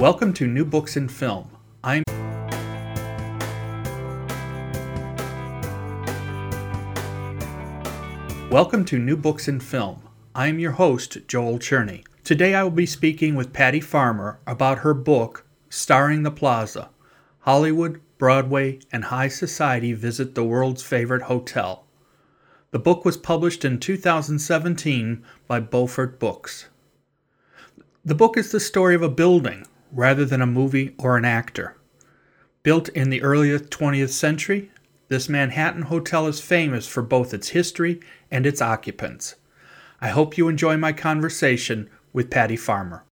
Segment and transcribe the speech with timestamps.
[0.00, 1.50] Welcome to New Books in Film.
[1.84, 2.02] I'm
[8.50, 10.00] Welcome to New Books in Film.
[10.34, 12.06] I am your host, Joel Cherney.
[12.24, 16.88] Today I will be speaking with Patty Farmer about her book, Starring the Plaza
[17.40, 21.84] Hollywood, Broadway, and High Society Visit the World's Favorite Hotel.
[22.70, 26.70] The book was published in 2017 by Beaufort Books.
[28.02, 31.76] The book is the story of a building rather than a movie or an actor.
[32.62, 34.70] Built in the early 20th century,
[35.08, 39.34] this Manhattan hotel is famous for both its history and its occupants.
[40.00, 43.04] I hope you enjoy my conversation with Patty Farmer.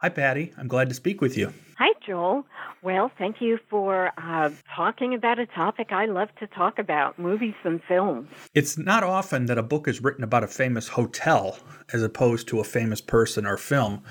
[0.00, 0.52] Hi, Patty.
[0.58, 1.52] I'm glad to speak with you.
[1.78, 2.46] Hi, Joel.
[2.82, 7.54] Well, thank you for uh, talking about a topic I love to talk about movies
[7.64, 8.28] and films.
[8.54, 11.58] It's not often that a book is written about a famous hotel
[11.92, 14.02] as opposed to a famous person or film.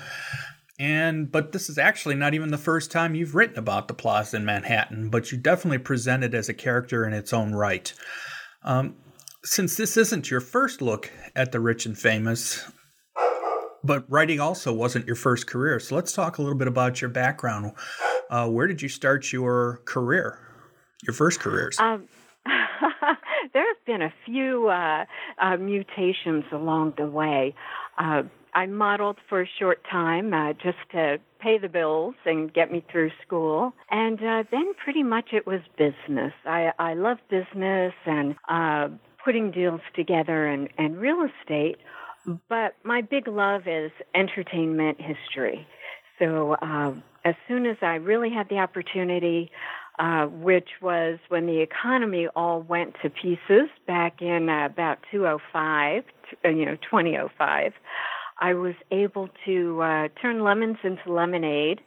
[0.78, 4.36] And but this is actually not even the first time you've written about the Plaza
[4.36, 7.92] in Manhattan, but you definitely present it as a character in its own right.
[8.62, 8.96] Um,
[9.42, 12.70] since this isn't your first look at the rich and famous,
[13.82, 17.10] but writing also wasn't your first career, so let's talk a little bit about your
[17.10, 17.72] background.
[18.28, 20.38] Uh, where did you start your career,
[21.04, 21.78] your first careers?
[21.78, 22.08] Um,
[23.54, 25.04] there have been a few uh,
[25.40, 27.54] uh, mutations along the way.
[28.56, 32.82] I modeled for a short time uh, just to pay the bills and get me
[32.90, 33.74] through school.
[33.90, 36.32] And uh, then pretty much it was business.
[36.46, 38.88] I, I love business and uh,
[39.22, 41.76] putting deals together and, and real estate.
[42.48, 45.66] But my big love is entertainment history.
[46.18, 46.94] So uh,
[47.26, 49.50] as soon as I really had the opportunity,
[49.98, 56.04] uh, which was when the economy all went to pieces back in uh, about 205,
[56.42, 57.72] uh, you know, 2005.
[58.38, 61.80] I was able to uh, turn lemons into lemonade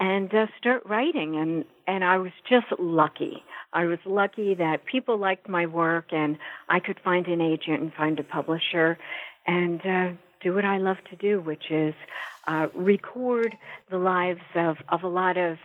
[0.00, 1.36] and uh, start writing.
[1.36, 3.42] And, and I was just lucky.
[3.72, 7.94] I was lucky that people liked my work and I could find an agent and
[7.94, 8.98] find a publisher
[9.46, 10.08] and uh,
[10.42, 11.94] do what I love to do, which is
[12.46, 13.56] uh, record
[13.90, 15.58] the lives of, of a lot of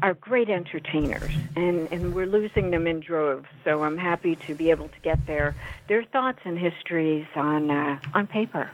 [0.00, 3.46] are great entertainers, and, and we're losing them in droves.
[3.62, 5.54] So I'm happy to be able to get their
[5.88, 8.70] their thoughts and histories on uh, on paper.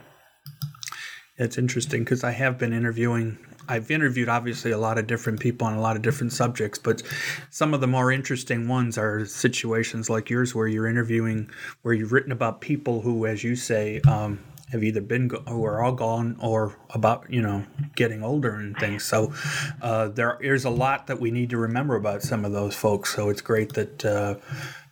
[1.39, 3.37] It's interesting because I have been interviewing.
[3.69, 7.01] I've interviewed obviously a lot of different people on a lot of different subjects, but
[7.49, 11.49] some of the more interesting ones are situations like yours where you're interviewing,
[11.81, 14.39] where you've written about people who, as you say, um,
[14.71, 19.05] have either been who are all gone or about you know getting older and things.
[19.05, 19.33] So
[19.81, 23.15] uh, there is a lot that we need to remember about some of those folks.
[23.15, 24.35] So it's great that uh,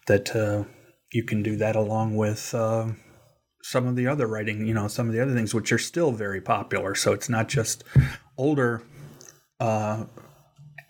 [0.08, 0.64] that uh,
[1.12, 2.88] you can do that along with uh,
[3.68, 6.14] some of the other writing, you know, some of the other things which are still
[6.14, 6.96] very popular.
[6.96, 7.84] So it's not just
[8.38, 8.82] older
[9.60, 10.06] uh,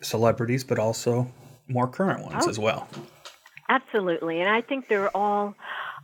[0.03, 1.33] celebrities, but also
[1.67, 2.87] more current ones oh, as well.
[3.67, 5.55] Absolutely, and I think they're all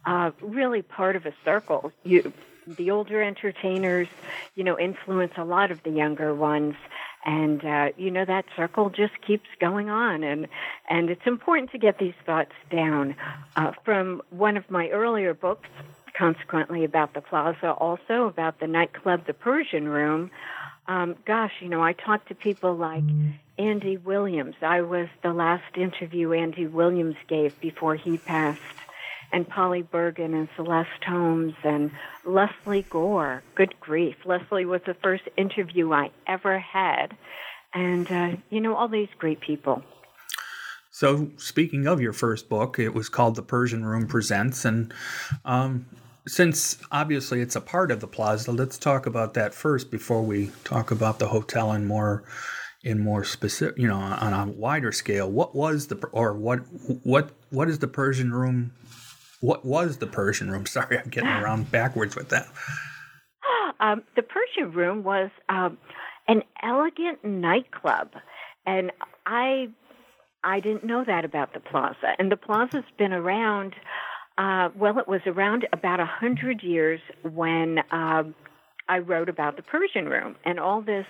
[0.07, 1.91] uh, really part of a circle.
[2.03, 2.33] You,
[2.65, 4.07] the older entertainers,
[4.55, 6.75] you know, influence a lot of the younger ones,
[7.23, 10.47] and uh, you know that circle just keeps going on and
[10.89, 13.15] and it's important to get these thoughts down
[13.55, 15.69] uh, from one of my earlier books
[16.13, 20.31] consequently about the plaza, also about the nightclub, the Persian Room.
[20.87, 23.03] Um, gosh, you know, I talked to people like
[23.57, 24.55] Andy Williams.
[24.61, 28.61] I was the last interview Andy Williams gave before he passed,
[29.31, 31.91] and Polly Bergen and Celeste Holmes and
[32.25, 33.43] Lesley Gore.
[33.55, 34.15] Good grief.
[34.25, 37.15] Leslie was the first interview I ever had.
[37.73, 39.83] And, uh, you know, all these great people.
[40.91, 44.93] So, speaking of your first book, it was called The Persian Room Presents, and
[45.43, 45.87] um,
[46.27, 50.51] since obviously it's a part of the plaza, let's talk about that first before we
[50.63, 52.23] talk about the hotel in more
[52.83, 55.29] in more specific, you know, on a wider scale.
[55.29, 56.59] What was the or what
[57.03, 58.73] what what is the Persian room?
[59.41, 60.65] What was the Persian room?
[60.67, 62.47] Sorry, I'm getting around backwards with that.
[63.79, 65.77] Um, the Persian room was um,
[66.29, 68.11] an elegant nightclub,
[68.65, 68.91] and
[69.25, 69.67] I
[70.43, 72.13] I didn't know that about the plaza.
[72.17, 73.73] And the plaza's been around
[74.37, 78.23] uh, well, it was around about a hundred years when uh,
[78.89, 81.05] I wrote about the Persian Room, and all this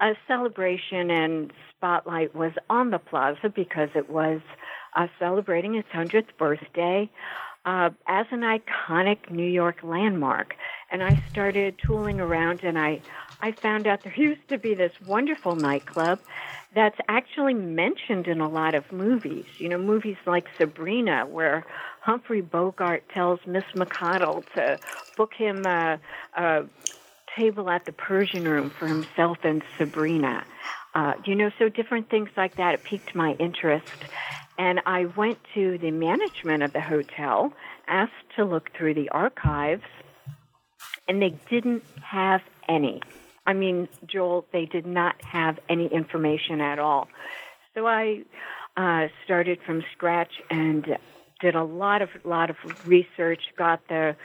[0.00, 4.40] uh, celebration and spotlight was on the plaza because it was
[4.96, 7.08] uh, celebrating its 100th birthday
[7.64, 10.54] uh, as an iconic New York landmark.
[10.90, 13.02] And I started tooling around, and I,
[13.40, 16.20] I found out there used to be this wonderful nightclub
[16.74, 19.46] that's actually mentioned in a lot of movies.
[19.58, 21.64] You know, movies like Sabrina, where
[22.00, 24.78] Humphrey Bogart tells Miss McConnell to
[25.16, 25.98] book him a,
[26.34, 26.64] a
[27.36, 30.44] table at the Persian Room for himself and Sabrina.
[30.94, 32.74] Uh, you know, so different things like that.
[32.74, 33.92] It piqued my interest.
[34.58, 37.52] And I went to the management of the hotel,
[37.86, 39.84] asked to look through the archives,
[41.06, 43.02] and they didn't have any.
[43.46, 47.08] I mean, Joel, they did not have any information at all.
[47.74, 48.22] So I
[48.76, 50.98] uh, started from scratch and
[51.40, 52.56] did a lot of lot of
[52.86, 53.42] research.
[53.56, 54.16] Got the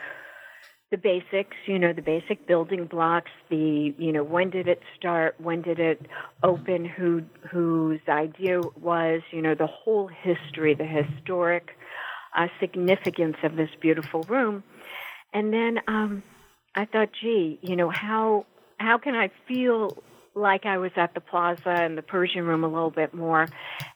[0.90, 3.30] the basics, you know, the basic building blocks.
[3.48, 5.36] The you know, when did it start?
[5.38, 6.06] When did it
[6.42, 6.84] open?
[6.84, 9.22] Who whose idea was?
[9.30, 11.76] You know, the whole history, the historic
[12.36, 14.64] uh, significance of this beautiful room.
[15.32, 16.22] And then um,
[16.74, 18.46] I thought, gee, you know, how
[18.82, 20.02] how can I feel
[20.34, 23.46] like I was at the plaza and the Persian room a little bit more?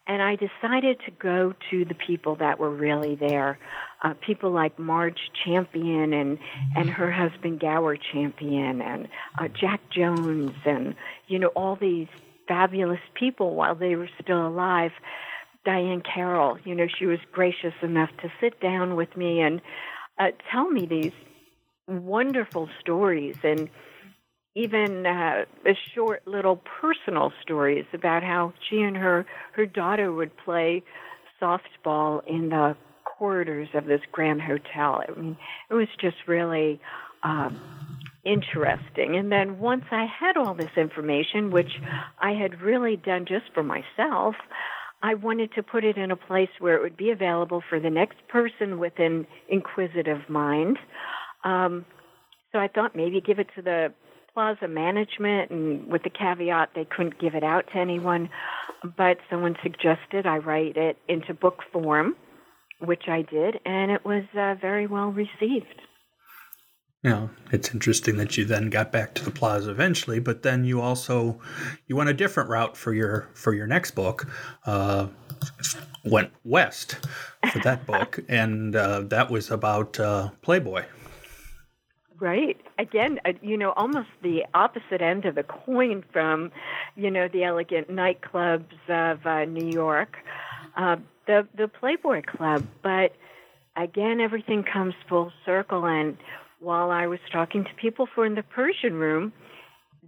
[0.07, 3.59] And I decided to go to the people that were really there.
[4.03, 6.39] Uh, people like Marge Champion and,
[6.77, 10.95] and her husband Gower Champion and uh, Jack Jones and,
[11.27, 12.09] you know, all these
[12.47, 14.93] fabulous people while they were still alive.
[15.67, 19.61] Diahann Carroll, you know, she was gracious enough to sit down with me and
[20.19, 21.13] uh, tell me these
[21.89, 23.69] wonderful stories and
[24.57, 25.45] even uh,
[25.95, 30.83] short little personal stories about how she and her her daughter would play
[31.41, 32.75] softball in the
[33.05, 35.03] corridors of this grand hotel.
[35.07, 35.37] I mean,
[35.71, 36.81] it was just really
[37.23, 37.61] um,
[38.25, 39.17] interesting.
[39.17, 41.71] And then once I had all this information, which
[42.19, 44.35] I had really done just for myself,
[45.03, 47.91] I wanted to put it in a place where it would be available for the
[47.91, 50.79] next person with an inquisitive mind.
[51.45, 51.85] Um,
[52.53, 53.93] so I thought maybe give it to the
[54.37, 58.29] plaza management and with the caveat they couldn't give it out to anyone.
[58.85, 62.15] But someone suggested I write it into book form,
[62.79, 65.81] which I did, and it was uh, very well received.
[67.03, 70.83] Know, it's interesting that you then got back to the plaza eventually, but then you
[70.83, 71.41] also
[71.87, 74.29] you went a different route for your for your next book.
[74.67, 75.07] Uh,
[76.05, 76.99] went west
[77.53, 80.85] for that book, and uh, that was about uh, Playboy.
[82.19, 82.57] Right.
[82.79, 86.51] Again, uh, you know, almost the opposite end of the coin from,
[86.95, 90.17] you know, the elegant nightclubs of uh, New York,
[90.77, 90.97] uh,
[91.27, 92.67] the the Playboy Club.
[92.83, 93.15] But
[93.77, 95.85] again, everything comes full circle.
[95.85, 96.17] And
[96.61, 99.33] while I was talking to people for in the Persian Room,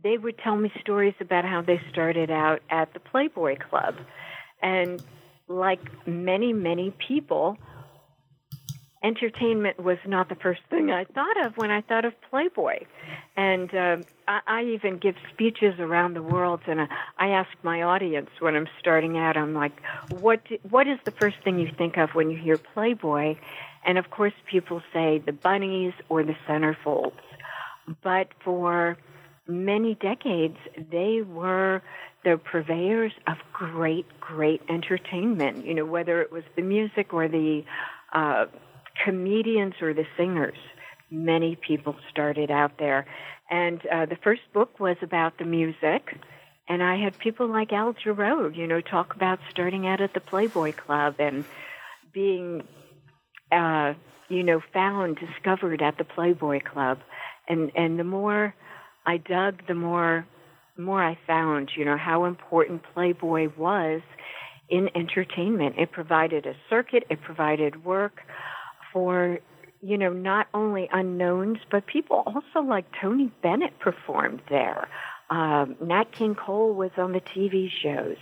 [0.03, 3.97] they would tell me stories about how they started out at the Playboy Club,
[4.63, 5.03] and
[5.49, 7.59] like many many people
[9.03, 12.81] entertainment was not the first thing I thought of when I thought of Playboy.
[13.37, 13.97] And uh,
[14.27, 16.87] I, I even give speeches around the world, and uh,
[17.17, 19.81] I ask my audience when I'm starting out, I'm like,
[20.11, 23.37] what, do, what is the first thing you think of when you hear Playboy?
[23.87, 27.13] And of course, people say the bunnies or the centerfolds.
[28.03, 28.99] But for
[29.47, 30.59] many decades,
[30.91, 31.83] they were
[32.25, 35.65] the purveyors of great, great entertainment.
[35.65, 37.65] You know, whether it was the music or the
[38.13, 38.47] uh,
[39.05, 40.59] comedians or the singers.
[41.11, 43.07] Many people started out there.
[43.51, 46.17] And uh, the first book was about the music.
[46.69, 50.21] And I had people like Al Jarreau, you know, talk about starting out at the
[50.21, 51.45] Playboy Club and
[52.13, 52.63] being,
[53.51, 53.95] uh,
[54.29, 56.99] you know, found, discovered at the Playboy Club.
[57.49, 58.55] And, and the more
[59.07, 60.27] I dug, the more,
[60.77, 64.03] more I found, you know, how important Playboy was
[64.69, 65.77] in entertainment.
[65.79, 68.21] It provided a circuit, it provided work
[68.93, 69.39] for
[69.81, 74.89] you know not only unknowns but people also like Tony Bennett performed there.
[75.31, 78.17] Um, Nat King Cole was on the TV shows.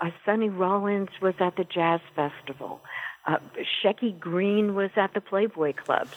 [0.00, 2.80] Uh, Sonny Rollins was at the jazz festival.
[3.26, 3.38] Uh,
[3.82, 6.16] Shecky Greene was at the Playboy clubs.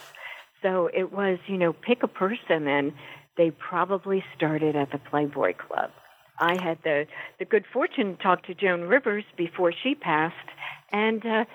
[0.61, 2.93] So it was, you know, pick a person, and
[3.37, 5.91] they probably started at the Playboy Club.
[6.39, 7.05] I had the
[7.39, 10.49] the good fortune to talk to Joan Rivers before she passed,
[10.91, 11.45] and uh,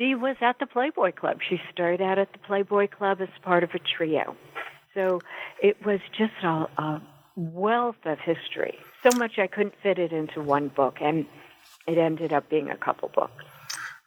[0.00, 1.38] she was at the Playboy Club.
[1.46, 4.34] She started out at the Playboy Club as part of a trio.
[4.94, 5.20] So
[5.62, 7.02] it was just a, a
[7.36, 8.78] wealth of history.
[9.02, 11.26] So much I couldn't fit it into one book, and
[11.86, 13.44] it ended up being a couple books.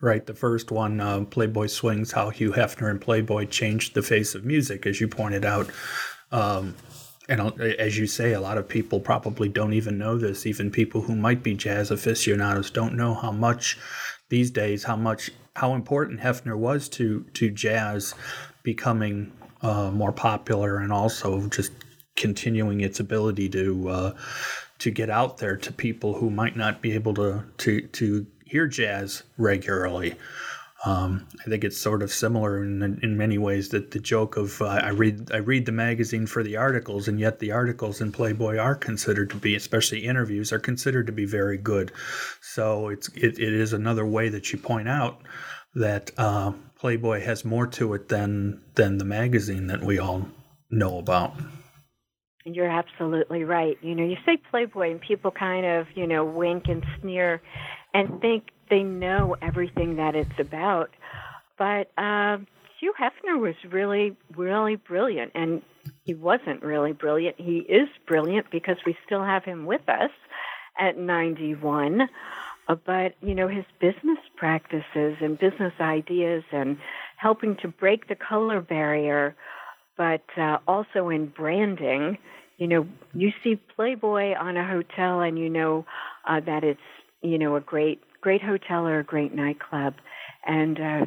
[0.01, 0.25] Right.
[0.25, 4.43] The first one, uh, Playboy Swings How Hugh Hefner and Playboy Changed the Face of
[4.43, 5.69] Music, as you pointed out.
[6.31, 6.75] Um,
[7.29, 10.45] and as you say, a lot of people probably don't even know this.
[10.45, 13.77] Even people who might be jazz aficionados don't know how much
[14.27, 18.13] these days, how much, how important Hefner was to to jazz
[18.63, 19.31] becoming
[19.61, 21.71] uh, more popular, and also just
[22.15, 24.15] continuing its ability to uh,
[24.79, 28.67] to get out there to people who might not be able to to to hear
[28.67, 30.15] jazz regularly.
[30.85, 34.61] Um, I think it's sort of similar in, in many ways that the joke of
[34.61, 38.11] uh, I read I read the magazine for the articles, and yet the articles in
[38.11, 41.93] Playboy are considered to be, especially interviews, are considered to be very good.
[42.41, 45.21] So it's it, it is another way that you point out
[45.75, 50.27] that uh, Playboy has more to it than than the magazine that we all
[50.69, 51.33] know about.
[52.43, 53.77] You're absolutely right.
[53.81, 57.41] You know, you say Playboy, and people kind of you know wink and sneer,
[57.93, 60.89] and think they know everything that it's about.
[61.59, 62.37] But uh,
[62.79, 65.61] Hugh Hefner was really, really brilliant, and
[66.05, 67.39] he wasn't really brilliant.
[67.39, 70.09] He is brilliant because we still have him with us
[70.79, 72.09] at 91.
[72.67, 76.77] Uh, but you know his business practices and business ideas and
[77.17, 79.35] helping to break the color barrier,
[79.97, 82.17] but uh, also in branding.
[82.57, 85.85] You know, you see Playboy on a hotel, and you know
[86.27, 86.89] uh, that it's
[87.21, 89.95] you know a great great hotel or a great nightclub,
[90.47, 91.05] and uh,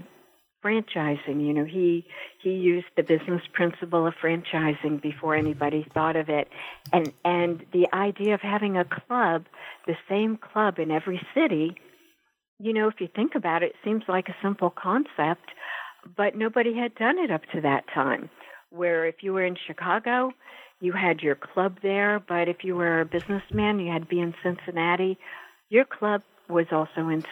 [0.62, 1.44] franchising.
[1.46, 2.04] You know, he
[2.42, 6.48] he used the business principle of franchising before anybody thought of it,
[6.92, 9.46] and and the idea of having a club,
[9.86, 11.74] the same club in every city.
[12.58, 15.48] You know, if you think about it, it seems like a simple concept,
[16.16, 18.28] but nobody had done it up to that time.
[18.70, 20.32] Where if you were in Chicago,
[20.80, 24.20] you had your club there, but if you were a businessman, you had to be
[24.20, 25.18] in Cincinnati.
[25.70, 27.24] Your club was also in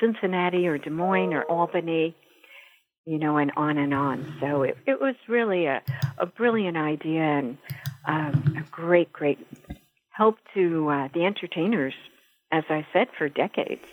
[0.00, 2.14] Cincinnati or Des Moines or Albany,
[3.04, 4.36] you know, and on and on.
[4.40, 5.82] So it, it was really a,
[6.18, 7.58] a brilliant idea and
[8.04, 9.38] um, a great, great
[10.10, 11.94] help to uh, the entertainers,
[12.50, 13.86] as I said, for decades.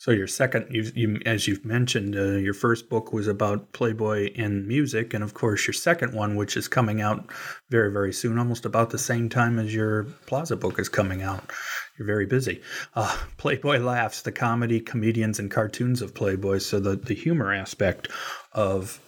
[0.00, 4.30] So your second, you, you, as you've mentioned, uh, your first book was about Playboy
[4.34, 7.30] and music, and of course your second one, which is coming out
[7.68, 11.50] very, very soon, almost about the same time as your Plaza book is coming out.
[11.98, 12.62] You're very busy.
[12.94, 16.58] Uh, Playboy laughs, the comedy, comedians, and cartoons of Playboy.
[16.58, 18.08] So the the humor aspect
[18.54, 19.02] of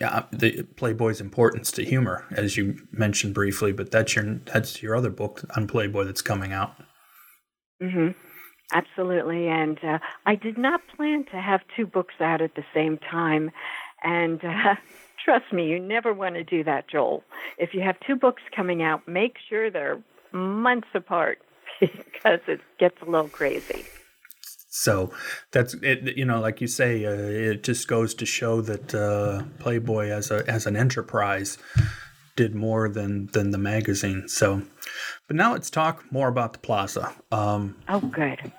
[0.00, 4.96] uh, the Playboy's importance to humor, as you mentioned briefly, but that's your that's your
[4.96, 6.72] other book on Playboy that's coming out.
[7.82, 8.27] Mm-hmm.
[8.72, 9.48] Absolutely.
[9.48, 13.50] And uh, I did not plan to have two books out at the same time.
[14.02, 14.76] And uh,
[15.24, 17.24] trust me, you never want to do that, Joel.
[17.56, 20.00] If you have two books coming out, make sure they're
[20.32, 21.38] months apart
[21.80, 23.84] because it gets a little crazy.
[24.70, 25.10] So
[25.50, 26.16] that's it.
[26.16, 30.30] You know, like you say, uh, it just goes to show that uh, Playboy as
[30.30, 31.56] a as an enterprise
[32.38, 34.28] did more than than the magazine.
[34.28, 34.62] So,
[35.26, 37.12] but now let's talk more about the Plaza.
[37.32, 38.52] Um, oh, good.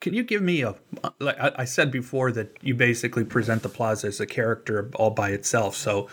[0.00, 0.74] Can you give me a?
[1.18, 5.30] Like I said before, that you basically present the Plaza as a character all by
[5.30, 5.76] itself.
[5.76, 6.08] So,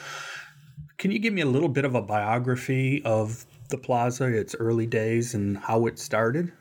[0.98, 4.86] can you give me a little bit of a biography of the Plaza, its early
[4.86, 6.52] days, and how it started?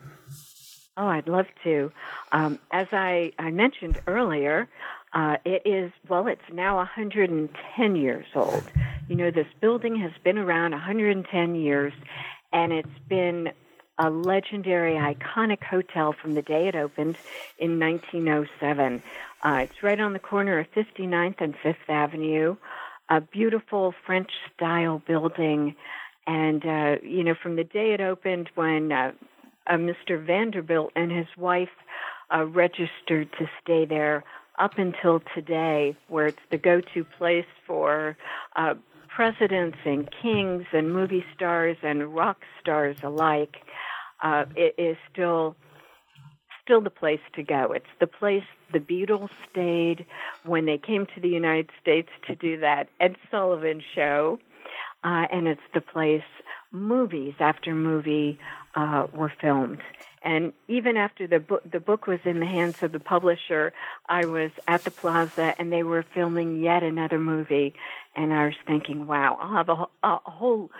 [0.96, 1.92] Oh, I'd love to.
[2.32, 4.68] Um, as I, I mentioned earlier,
[5.16, 8.62] uh, it is, well, it's now 110 years old.
[9.08, 11.94] You know, this building has been around 110 years,
[12.52, 13.50] and it's been
[13.98, 17.16] a legendary, iconic hotel from the day it opened
[17.58, 19.02] in 1907.
[19.42, 22.56] Uh, it's right on the corner of 59th and Fifth Avenue,
[23.08, 25.76] a beautiful French style building.
[26.26, 29.12] And, uh, you know, from the day it opened, when uh,
[29.66, 30.22] uh, Mr.
[30.22, 31.70] Vanderbilt and his wife
[32.30, 34.24] uh, registered to stay there
[34.58, 38.16] up until today, where it's the go to place for
[38.56, 38.74] uh,
[39.14, 43.56] presidents and kings and movie stars and rock stars alike
[44.22, 45.56] uh, it is still
[46.62, 47.72] still the place to go.
[47.72, 50.04] It's the place the Beatles stayed
[50.44, 54.38] when they came to the United States to do that Ed Sullivan show,
[55.04, 56.22] uh, and it's the place
[56.72, 58.38] movies after movie
[58.76, 59.80] uh, were filmed.
[60.22, 63.72] And even after the book, the book was in the hands of the publisher,
[64.08, 67.74] I was at the plaza and they were filming yet another movie.
[68.14, 70.70] And I was thinking, wow, I'll have a, a whole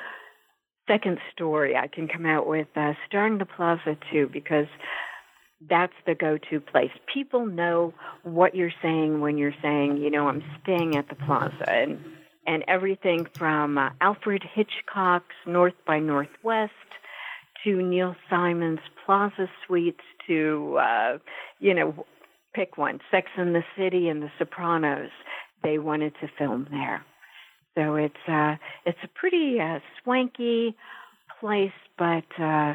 [0.89, 4.67] second story I can come out with uh, starring the plaza too because
[5.69, 6.91] that's the go-to place.
[7.13, 11.71] People know what you're saying when you're saying, you know, I'm staying at the plaza
[11.71, 12.05] and
[12.49, 16.73] and everything from uh, Alfred Hitchcock's North by Northwest
[17.67, 21.19] to Neil Simon's Plaza Suites to uh,
[21.59, 22.07] you know,
[22.55, 25.11] pick one, Sex and the City and The Sopranos.
[25.63, 27.05] They wanted to film there.
[27.75, 28.57] So it's uh,
[28.87, 30.75] it's a pretty uh, swanky
[31.41, 32.75] place, but uh,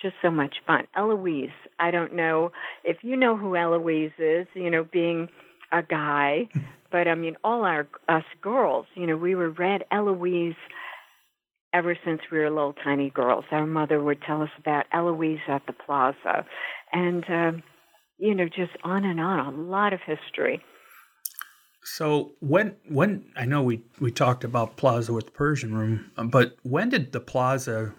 [0.00, 0.86] just so much fun.
[0.96, 2.52] Eloise, I don't know
[2.84, 4.46] if you know who Eloise is.
[4.54, 5.28] You know, being
[5.72, 6.48] a guy,
[6.92, 10.54] but I mean, all our us girls, you know, we were read Eloise
[11.72, 13.44] ever since we were little tiny girls.
[13.50, 16.44] Our mother would tell us about Eloise at the plaza,
[16.92, 17.52] and uh,
[18.18, 19.54] you know, just on and on.
[19.54, 20.62] A lot of history.
[21.82, 26.56] So when when I know we we talked about Plaza with the Persian Room, but
[26.62, 27.94] when did the Plaza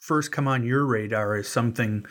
[0.00, 2.04] first come on your radar as something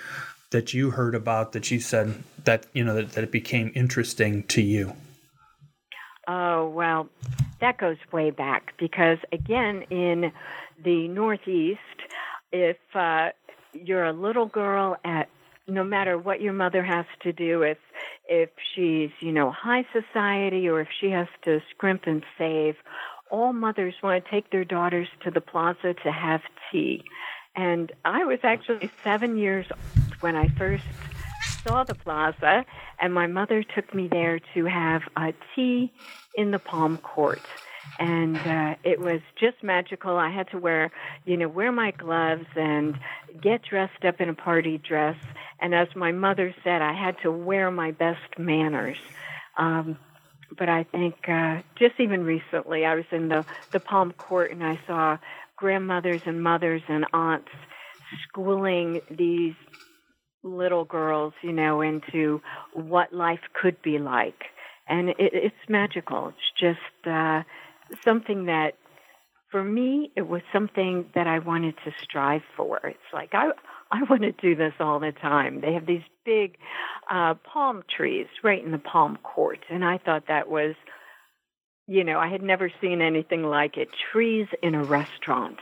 [0.52, 4.44] that you heard about that you said that you know that, that it became interesting
[4.44, 4.94] to you?
[6.28, 7.10] Oh well,
[7.60, 10.32] that goes way back because again in
[10.84, 11.80] the Northeast,
[12.52, 13.30] if uh,
[13.74, 15.30] you're a little girl at
[15.68, 17.78] no matter what your mother has to do, if
[18.28, 22.76] if she's you know high society or if she has to scrimp and save,
[23.30, 27.04] all mothers want to take their daughters to the plaza to have tea.
[27.56, 30.86] And I was actually seven years old when I first
[31.64, 32.66] saw the plaza,
[33.00, 35.92] and my mother took me there to have a tea
[36.36, 37.42] in the palm court
[38.00, 40.18] and uh, it was just magical.
[40.18, 40.92] I had to wear,
[41.26, 43.00] you know, wear my gloves and
[43.42, 45.18] get dressed up in a party dress.
[45.60, 48.98] And as my mother said, I had to wear my best manners.
[49.58, 49.98] Um,
[50.58, 54.64] but I think uh, just even recently, I was in the the Palm Court and
[54.64, 55.18] I saw
[55.56, 57.52] grandmothers and mothers and aunts
[58.28, 59.54] schooling these
[60.44, 62.42] little girls, you know, into
[62.74, 64.44] what life could be like.
[64.88, 66.30] And it, it's magical.
[66.30, 67.44] It's just uh,
[68.04, 68.76] something that
[69.52, 72.78] for me it was something that I wanted to strive for.
[72.84, 73.50] It's like I
[73.92, 75.62] I want to do this all the time.
[75.62, 76.58] They have these big
[77.10, 80.76] uh palm trees right in the palm court and I thought that was
[81.88, 83.90] you know, I had never seen anything like it.
[84.12, 85.60] Trees in a restaurant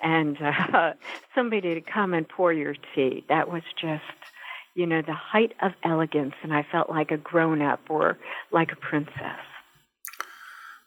[0.00, 0.92] and uh,
[1.34, 3.24] somebody to come and pour your tea.
[3.28, 4.02] That was just
[4.74, 8.18] you know, the height of elegance and I felt like a grown up or
[8.52, 9.40] like a princess.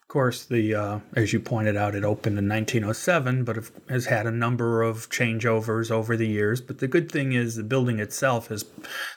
[0.08, 3.58] Of course, the uh, as you pointed out, it opened in 1907, but
[3.90, 6.62] has had a number of changeovers over the years.
[6.62, 8.64] But the good thing is, the building itself is,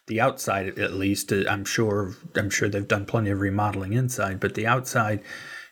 [0.08, 1.30] the outside at least.
[1.30, 5.22] I'm sure I'm sure they've done plenty of remodeling inside, but the outside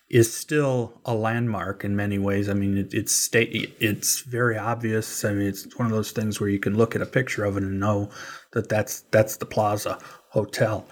[0.08, 2.48] is still a landmark in many ways.
[2.48, 5.24] I mean, it, it's state it's very obvious.
[5.24, 7.56] I mean, it's one of those things where you can look at a picture of
[7.56, 8.08] it and know
[8.52, 9.98] that that's that's the Plaza
[10.30, 10.86] Hotel.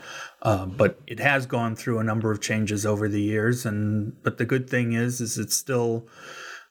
[0.47, 4.39] Uh, but it has gone through a number of changes over the years, and but
[4.39, 6.07] the good thing is, is it's still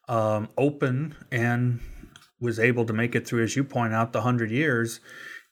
[0.08, 1.82] um, open and
[2.40, 5.02] was able to make it through, as you point out, the hundred years,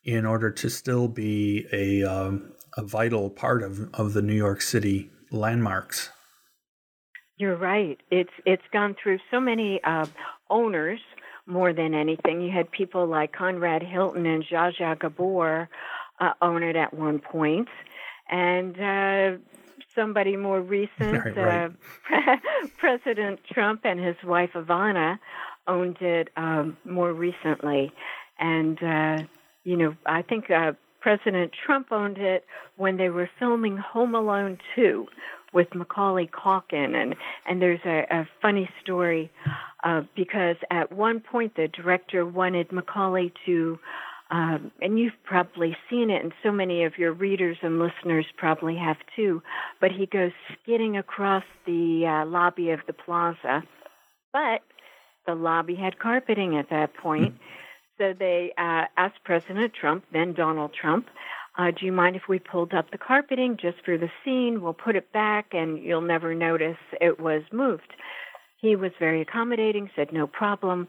[0.06, 4.62] in order to still be a um, a vital part of of the New York
[4.62, 6.10] City landmarks.
[7.36, 8.00] You're right.
[8.10, 10.06] It's it's gone through so many uh,
[10.50, 11.02] owners
[11.46, 12.40] more than anything.
[12.40, 15.68] You had people like Conrad Hilton and Zsa Zsa Gabor
[16.22, 17.68] uh, own it at one point
[18.30, 19.38] and uh,
[19.96, 21.72] somebody more recent, right, right.
[22.12, 22.36] Uh,
[22.78, 25.20] President Trump and his wife Ivana
[25.68, 27.92] owned it um, more recently,
[28.40, 29.24] and uh,
[29.64, 32.46] you know I think uh, President Trump owned it
[32.78, 35.06] when they were filming Home Alone 2
[35.54, 37.16] with Macaulay Culkin, and
[37.48, 39.32] and there's a, a funny story
[39.84, 43.80] uh, because at one point the director wanted Macaulay to
[44.34, 48.76] um, and you've probably seen it, and so many of your readers and listeners probably
[48.76, 49.44] have too.
[49.80, 53.62] But he goes skidding across the uh, lobby of the plaza,
[54.34, 54.62] but
[55.28, 57.36] the lobby had carpeting at that point.
[58.00, 61.10] So they uh, asked President Trump, then Donald Trump,
[61.56, 64.64] uh, do you mind if we pulled up the carpeting just for the scene?
[64.64, 67.94] We'll put it back and you'll never notice it was moved.
[68.58, 70.88] He was very accommodating, said no problem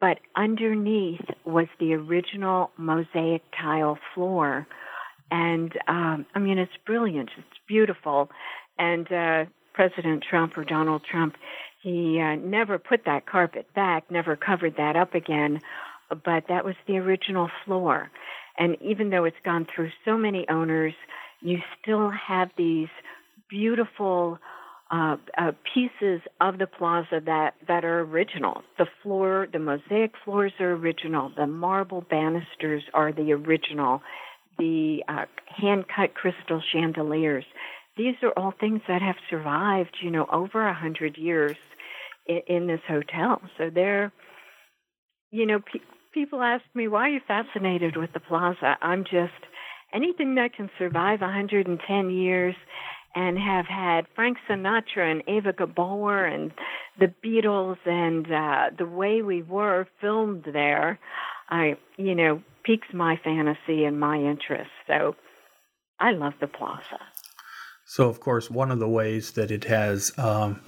[0.00, 4.66] but underneath was the original mosaic tile floor.
[5.30, 7.30] And um, I mean, it's brilliant.
[7.36, 8.30] It's beautiful.
[8.78, 11.36] And uh, President Trump or Donald Trump,
[11.82, 15.60] he uh, never put that carpet back, never covered that up again.
[16.08, 18.10] But that was the original floor.
[18.58, 20.94] And even though it's gone through so many owners,
[21.40, 22.88] you still have these
[23.48, 24.38] beautiful
[24.90, 28.62] uh, uh, pieces of the plaza that, that are original.
[28.76, 31.30] The floor, the mosaic floors are original.
[31.36, 34.02] The marble banisters are the original.
[34.58, 37.44] The uh, hand cut crystal chandeliers.
[37.96, 41.56] These are all things that have survived, you know, over a hundred years
[42.26, 43.40] in, in, this hotel.
[43.58, 44.12] So they're,
[45.30, 45.80] you know, pe-
[46.12, 48.76] people ask me why are you fascinated with the plaza.
[48.82, 49.32] I'm just
[49.94, 52.56] anything that can survive 110 years
[53.14, 56.52] and have had Frank Sinatra and Eva Gabor and
[56.98, 60.98] the Beatles and uh, the way we were filmed there,
[61.48, 64.70] I you know piques my fantasy and my interest.
[64.86, 65.16] So
[65.98, 67.00] I love the plaza.
[67.86, 70.60] So of course, one of the ways that it has um,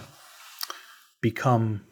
[1.21, 1.85] become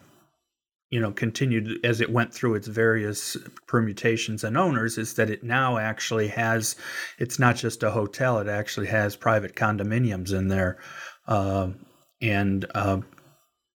[0.91, 5.43] you know continued as it went through its various permutations and owners is that it
[5.43, 6.75] now actually has
[7.17, 10.77] it's not just a hotel it actually has private condominiums in there.
[11.27, 11.69] Uh,
[12.21, 12.99] and uh,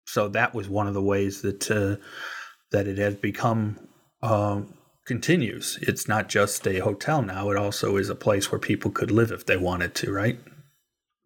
[0.06, 1.96] so that was one of the ways that uh,
[2.72, 3.88] that it has become
[4.24, 4.62] uh,
[5.06, 5.78] continues.
[5.82, 9.32] It's not just a hotel now it also is a place where people could live
[9.32, 10.40] if they wanted to right?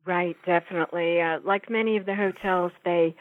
[0.06, 1.21] Right definitely.
[1.21, 3.15] Uh, like many of the hotels they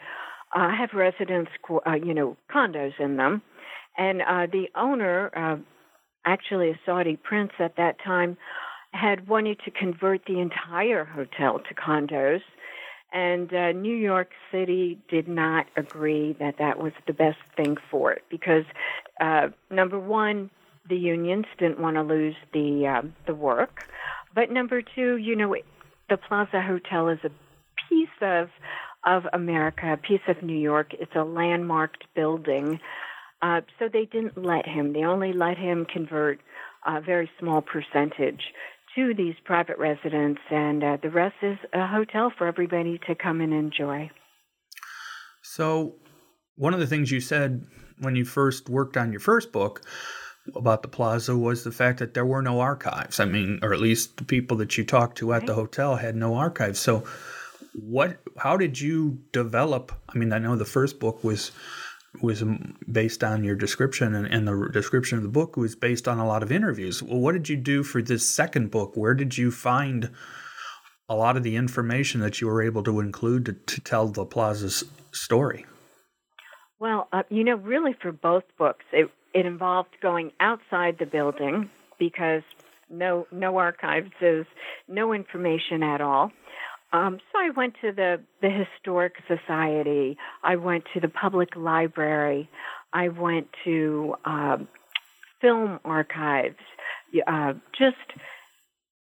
[0.57, 3.43] uh, have residence, uh, you know, condos in them.
[3.95, 5.57] And uh, the owner, uh,
[6.25, 8.37] actually a Saudi prince at that time,
[8.91, 12.41] had wanted to convert the entire hotel to condos.
[13.13, 18.11] And uh, New York City did not agree that that was the best thing for
[18.11, 18.65] it because,
[19.21, 20.49] uh, number one,
[20.89, 23.87] the unions didn't want to lose the uh, the work,
[24.33, 25.65] but number two, you know, it,
[26.09, 27.31] the Plaza Hotel is a
[27.89, 28.49] piece of
[29.07, 30.93] of America, a piece of New York.
[30.93, 32.79] It's a landmarked building.
[33.41, 34.93] Uh, so they didn't let him.
[34.93, 36.39] They only let him convert
[36.85, 38.41] a very small percentage
[38.95, 43.41] to these private residents, and uh, the rest is a hotel for everybody to come
[43.41, 44.09] and enjoy.
[45.43, 45.95] So,
[46.55, 47.65] one of the things you said
[47.99, 49.83] when you first worked on your first book
[50.55, 53.19] about the plaza was the fact that there were no archives.
[53.19, 56.15] I mean, or at least the people that you talked to at the hotel had
[56.15, 56.79] no archives.
[56.79, 57.03] So,
[57.77, 61.51] what how did you develop i mean i know the first book was
[62.21, 62.43] was
[62.91, 66.25] based on your description and, and, the description of the book was based on a
[66.25, 67.03] lot of interviews.
[67.03, 68.95] Well what did you do for this second book?
[68.95, 70.09] Where did you find
[71.09, 74.25] a lot of the information that you were able to include to, to tell the
[74.25, 75.65] plaza's story?
[76.79, 81.69] Well uh, you know really for both books it, it involved going outside the building
[81.99, 82.43] because
[82.89, 84.45] no no archives is
[84.87, 86.31] no information at all
[86.93, 90.17] um, so I went to the the historic society.
[90.43, 92.49] I went to the public library.
[92.93, 94.57] I went to uh,
[95.41, 96.55] film archives.
[97.25, 97.95] Uh, just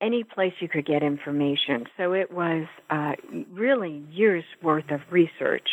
[0.01, 1.87] any place you could get information.
[1.97, 3.13] So it was uh,
[3.51, 5.69] really years worth of research.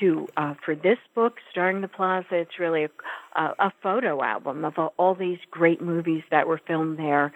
[0.00, 2.84] To uh, for this book, starring the Plaza, it's really
[3.34, 7.32] a, a photo album of all these great movies that were filmed there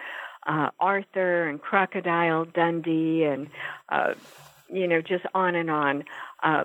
[0.46, 3.48] uh, Arthur and Crocodile Dundee and
[3.88, 4.14] uh,
[4.68, 6.04] you know just on and on.
[6.42, 6.64] Uh,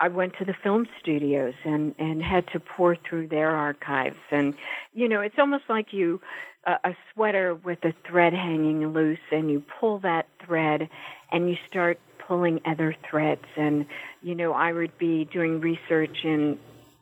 [0.00, 4.54] I went to the film studios and and had to pour through their archives and
[4.94, 6.20] you know it's almost like you
[6.66, 10.88] uh, a sweater with a thread hanging loose and you pull that thread
[11.30, 13.86] and you start pulling other threads and
[14.22, 16.58] you know I would be doing research in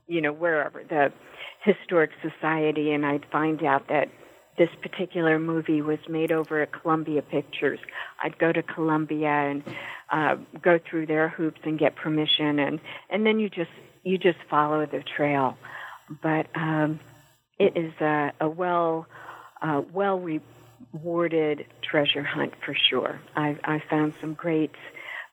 [0.07, 1.13] you know wherever the
[1.65, 4.09] historic society and I'd find out that
[4.59, 7.79] this particular movie was made over at Columbia Pictures.
[8.23, 9.63] I'd go to Columbia and
[10.11, 13.71] uh, go through their hoops and get permission, and and then you just
[14.03, 15.57] you just follow the trail.
[16.23, 17.01] But um,
[17.59, 19.07] it is a, a well
[19.63, 23.21] uh, well rewarded treasure hunt for sure.
[23.37, 24.73] I, I found some great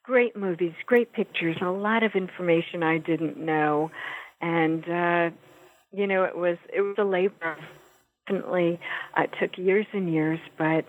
[0.04, 3.92] great movies, great pictures, a lot of information I didn't know,
[4.40, 5.30] and uh,
[5.92, 7.58] you know it was it was a labor
[8.28, 8.80] definitely
[9.16, 10.86] uh, took years and years, but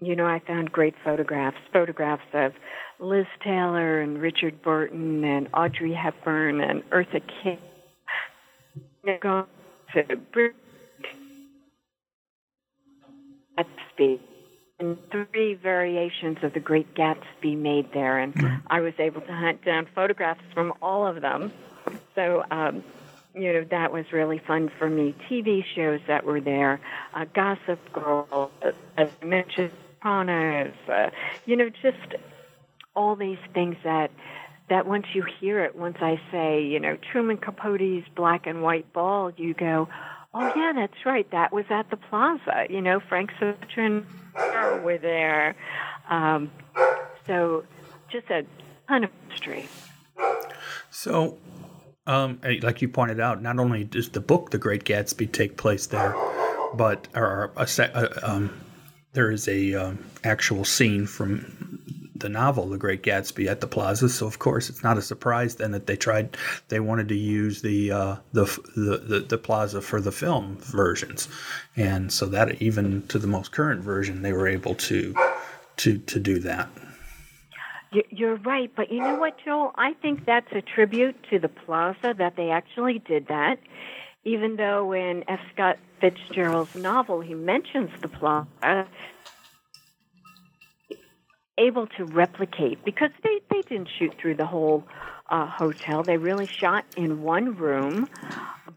[0.00, 2.52] you know, I found great photographs, photographs of
[2.98, 7.60] Liz Taylor and Richard Burton and Audrey Hepburn and Eartha Kitt.
[9.20, 9.44] Going
[9.92, 10.50] to
[13.58, 14.18] Gatsby
[14.80, 18.66] and three variations of the Great Gatsby made there, and mm-hmm.
[18.66, 21.52] I was able to hunt down photographs from all of them.
[22.14, 22.82] So um,
[23.34, 25.14] you know that was really fun for me.
[25.28, 26.80] TV shows that were there,
[27.14, 31.10] uh, Gossip Girl, uh, as I mentioned, Sopranos, uh,
[31.46, 32.14] you know, just
[32.94, 34.10] all these things that
[34.68, 38.92] that once you hear it, once I say, you know, Truman Capote's black and white
[38.92, 39.88] ball, you go,
[40.32, 42.66] oh yeah, that's right, that was at the Plaza.
[42.70, 45.54] You know, Frank Sinatra were there.
[46.08, 46.50] Um,
[47.26, 47.64] so
[48.10, 48.46] just a
[48.88, 49.66] ton of history.
[50.90, 51.38] So
[52.06, 55.86] um, like you pointed out, not only does the book The Great Gatsby take place
[55.86, 56.14] there,
[56.74, 58.60] but or a, a, um,
[59.12, 61.80] there is a um, actual scene from
[62.14, 64.08] the novel The Great Gatsby at the Plaza.
[64.08, 66.36] So of course, it's not a surprise then that they tried
[66.68, 68.44] they wanted to use the uh, the,
[68.76, 71.28] the, the the Plaza for the film versions,
[71.76, 75.14] and so that even to the most current version, they were able to
[75.78, 76.68] to to do that.
[78.10, 79.72] You're right, but you know what, Joel?
[79.76, 83.56] I think that's a tribute to the plaza that they actually did that.
[84.24, 85.40] Even though in F.
[85.52, 88.86] Scott Fitzgerald's novel he mentions the plaza,
[91.58, 94.84] able to replicate because they, they didn't shoot through the whole
[95.30, 96.02] uh, hotel.
[96.02, 98.08] They really shot in one room,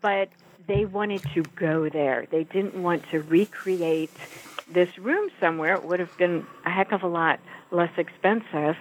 [0.02, 0.30] but
[0.68, 2.28] they wanted to go there.
[2.30, 4.12] They didn't want to recreate
[4.72, 5.76] this room somewhere.
[5.76, 7.40] It would have been a heck of a lot
[7.72, 8.76] less expensive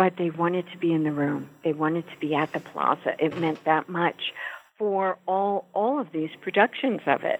[0.00, 1.50] but they wanted to be in the room.
[1.62, 3.14] They wanted to be at the plaza.
[3.18, 4.32] It meant that much
[4.78, 7.38] for all all of these productions of it,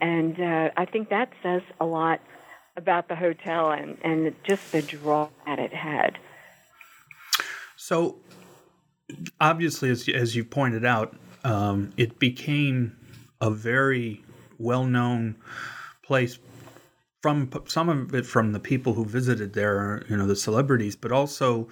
[0.00, 2.20] and uh, I think that says a lot
[2.76, 6.18] about the hotel and and just the draw that it had.
[7.76, 8.16] So,
[9.40, 12.96] obviously, as as you pointed out, um, it became
[13.40, 14.24] a very
[14.58, 15.36] well known
[16.02, 16.40] place
[17.20, 21.12] from some of it from the people who visited there, you know, the celebrities, but
[21.12, 21.68] also,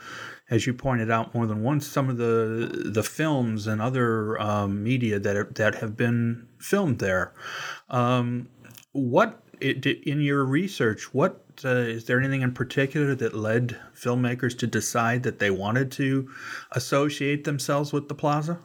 [0.51, 4.83] as you pointed out more than once, some of the the films and other um,
[4.83, 7.33] media that are, that have been filmed there.
[7.89, 8.49] Um,
[8.93, 11.15] what in your research?
[11.15, 15.91] What uh, is there anything in particular that led filmmakers to decide that they wanted
[15.93, 16.31] to
[16.73, 18.59] associate themselves with the plaza?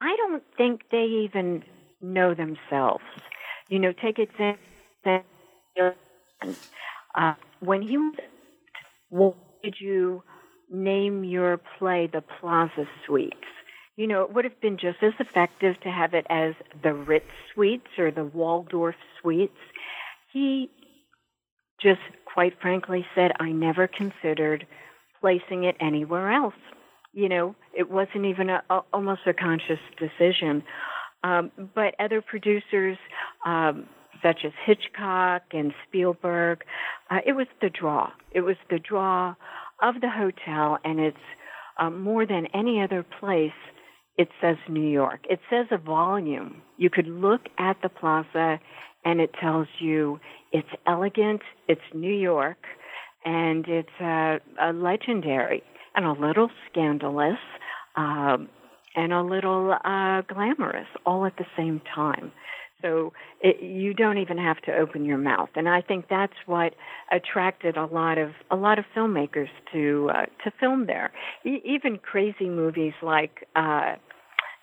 [0.00, 1.64] I don't think they even
[2.00, 3.02] know themselves.
[3.68, 4.62] You know, take example
[7.14, 8.14] uh, when he was,
[9.08, 10.22] what did you
[10.70, 13.36] name your play the Plaza Suites?
[13.96, 17.26] You know, it would have been just as effective to have it as the Ritz
[17.52, 19.52] Suites or the Waldorf Suites.
[20.32, 20.70] He
[21.82, 22.00] just
[22.32, 24.66] quite frankly said, I never considered
[25.20, 26.54] placing it anywhere else.
[27.12, 30.62] You know, it wasn't even a, a almost a conscious decision.
[31.24, 32.96] Um, but other producers,
[33.44, 33.88] um,
[34.22, 36.62] such as Hitchcock and Spielberg.
[37.10, 38.10] Uh, it was the draw.
[38.32, 39.34] It was the draw
[39.82, 41.16] of the hotel, and it's
[41.78, 43.52] uh, more than any other place.
[44.16, 45.20] It says New York.
[45.30, 46.62] It says a volume.
[46.76, 48.58] You could look at the plaza,
[49.04, 50.18] and it tells you
[50.52, 52.58] it's elegant, it's New York,
[53.24, 55.62] and it's uh, a legendary
[55.94, 57.38] and a little scandalous.
[57.96, 58.48] Um,
[58.98, 62.32] and a little uh, glamorous all at the same time.
[62.82, 66.74] So it, you don't even have to open your mouth, and I think that's what
[67.10, 71.10] attracted a lot of a lot of filmmakers to uh, to film there.
[71.44, 73.96] E- even crazy movies like uh,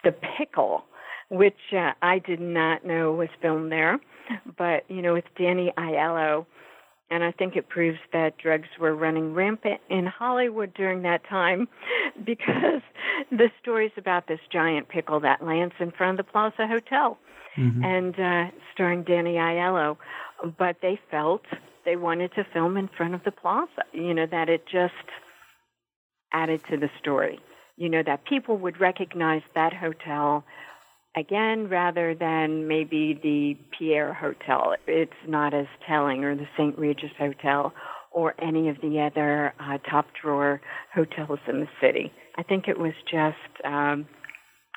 [0.05, 0.85] The Pickle,
[1.29, 3.99] which uh, I did not know was filmed there,
[4.57, 6.45] but you know with Danny Aiello,
[7.11, 11.67] and I think it proves that drugs were running rampant in Hollywood during that time,
[12.25, 12.81] because
[13.29, 17.17] the stories about this giant pickle that lands in front of the Plaza Hotel
[17.57, 17.83] mm-hmm.
[17.83, 19.97] and uh, starring Danny Aiello.
[20.57, 21.43] But they felt
[21.85, 24.93] they wanted to film in front of the plaza, you know, that it just
[26.33, 27.39] added to the story.
[27.77, 30.45] You know, that people would recognize that hotel
[31.15, 34.75] again rather than maybe the Pierre Hotel.
[34.87, 36.77] It's not as telling, or the St.
[36.77, 37.73] Regis Hotel,
[38.11, 40.61] or any of the other uh, top drawer
[40.93, 42.11] hotels in the city.
[42.37, 44.07] I think it was just, um,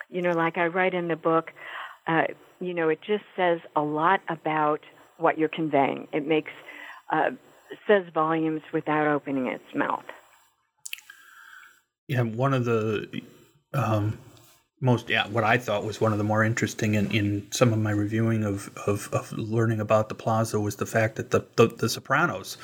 [0.09, 1.51] you know, like I write in the book,
[2.07, 2.25] uh,
[2.61, 4.81] you know, it just says a lot about
[5.18, 6.09] what you're conveying.
[6.12, 6.53] It makes
[7.11, 7.31] uh,
[7.87, 10.05] says volumes without opening its mouth.
[12.07, 13.23] Yeah, one of the
[13.75, 14.18] um,
[14.81, 17.79] most yeah, what I thought was one of the more interesting in, in some of
[17.79, 21.68] my reviewing of, of, of learning about the plaza was the fact that the the,
[21.68, 22.57] the Sopranos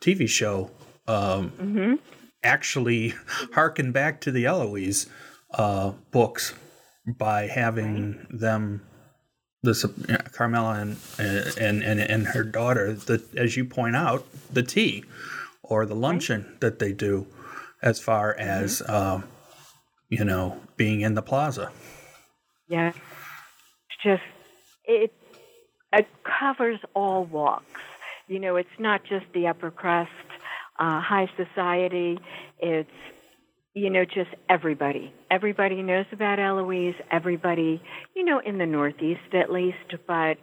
[0.00, 0.70] TV show
[1.08, 1.94] um, mm-hmm.
[2.42, 3.14] actually
[3.54, 5.08] harkened back to the Eloise
[5.54, 6.54] uh, books
[7.06, 8.40] by having right.
[8.40, 8.82] them
[9.62, 15.04] the Carmela and, and and and her daughter, the as you point out, the tea
[15.62, 17.26] or the luncheon that they do,
[17.82, 18.48] as far mm-hmm.
[18.48, 19.24] as um,
[20.08, 21.70] you know being in the plaza.
[22.68, 24.22] Yeah, it's just
[24.84, 25.12] it
[25.92, 27.80] it covers all walks.
[28.28, 30.10] You know, it's not just the upper crust,
[30.78, 32.18] uh, high society.
[32.58, 32.90] It's
[33.76, 35.12] you know, just everybody.
[35.30, 37.82] Everybody knows about Eloise, everybody,
[38.14, 40.38] you know, in the Northeast at least, but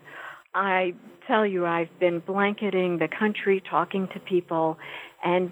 [0.54, 0.94] I
[1.26, 4.78] tell you, I've been blanketing the country, talking to people,
[5.26, 5.52] and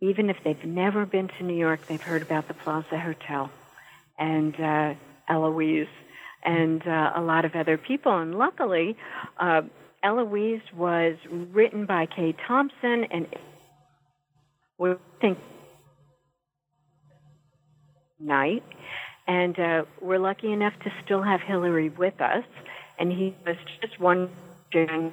[0.00, 3.48] even if they've never been to New York, they've heard about the Plaza Hotel
[4.18, 4.94] and uh,
[5.28, 5.86] Eloise
[6.42, 8.18] and uh, a lot of other people.
[8.18, 8.96] And luckily,
[9.38, 9.62] uh,
[10.02, 13.28] Eloise was written by Kay Thompson, and
[14.78, 15.38] we think
[18.18, 18.64] Knight.
[19.26, 22.44] And uh, we're lucky enough to still have Hilary with us.
[22.98, 25.12] And he was just wondering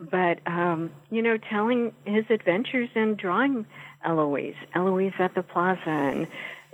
[0.00, 3.66] but um, you know, telling his adventures and drawing
[4.04, 6.26] Eloise, Eloise at the plaza, and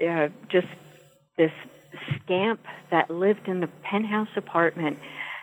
[0.09, 0.69] uh, just
[1.37, 1.51] this
[2.23, 4.99] scamp that lived in the penthouse apartment.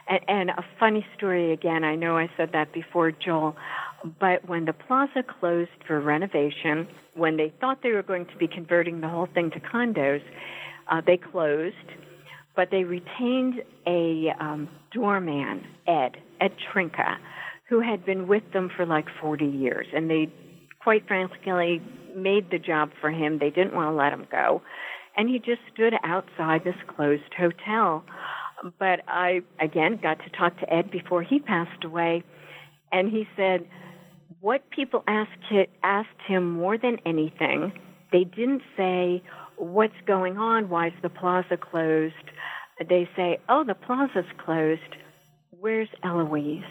[0.08, 1.84] And, and a funny story again.
[1.84, 3.56] I know I said that before, Joel,
[4.20, 8.48] but when the plaza closed for renovation, when they thought they were going to be
[8.48, 10.22] converting the whole thing to condos,
[10.92, 11.76] uh, they closed,
[12.56, 17.18] but they retained a um, doorman, Ed, Ed Trinka,
[17.70, 19.88] who had been with them for like 40 years.
[19.94, 20.32] And they,
[20.82, 21.82] quite frankly,
[22.16, 23.40] made the job for him.
[23.40, 24.62] They didn't want to let him go.
[25.16, 28.04] And he just stood outside this closed hotel.
[28.80, 32.24] But I, again, got to talk to Ed before he passed away.
[32.92, 33.66] And he said,
[34.44, 35.54] what people asked,
[35.84, 37.72] asked him more than anything,
[38.12, 39.24] they didn't say,
[39.56, 40.68] What's going on?
[40.68, 42.14] Why is the plaza closed?
[42.90, 44.82] They say, Oh, the plaza's closed.
[45.52, 46.62] Where's Eloise?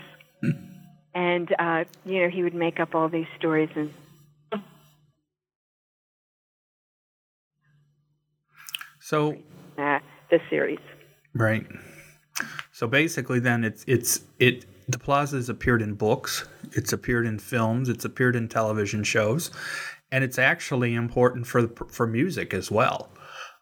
[1.14, 3.90] and, uh, you know, he would make up all these stories and
[9.00, 9.32] So
[9.78, 9.98] uh,
[10.30, 10.78] the series.
[11.35, 11.66] Right.
[12.72, 14.66] So basically, then it's it's it.
[14.88, 16.46] The plazas appeared in books.
[16.74, 17.88] It's appeared in films.
[17.88, 19.50] It's appeared in television shows,
[20.11, 23.11] and it's actually important for for music as well.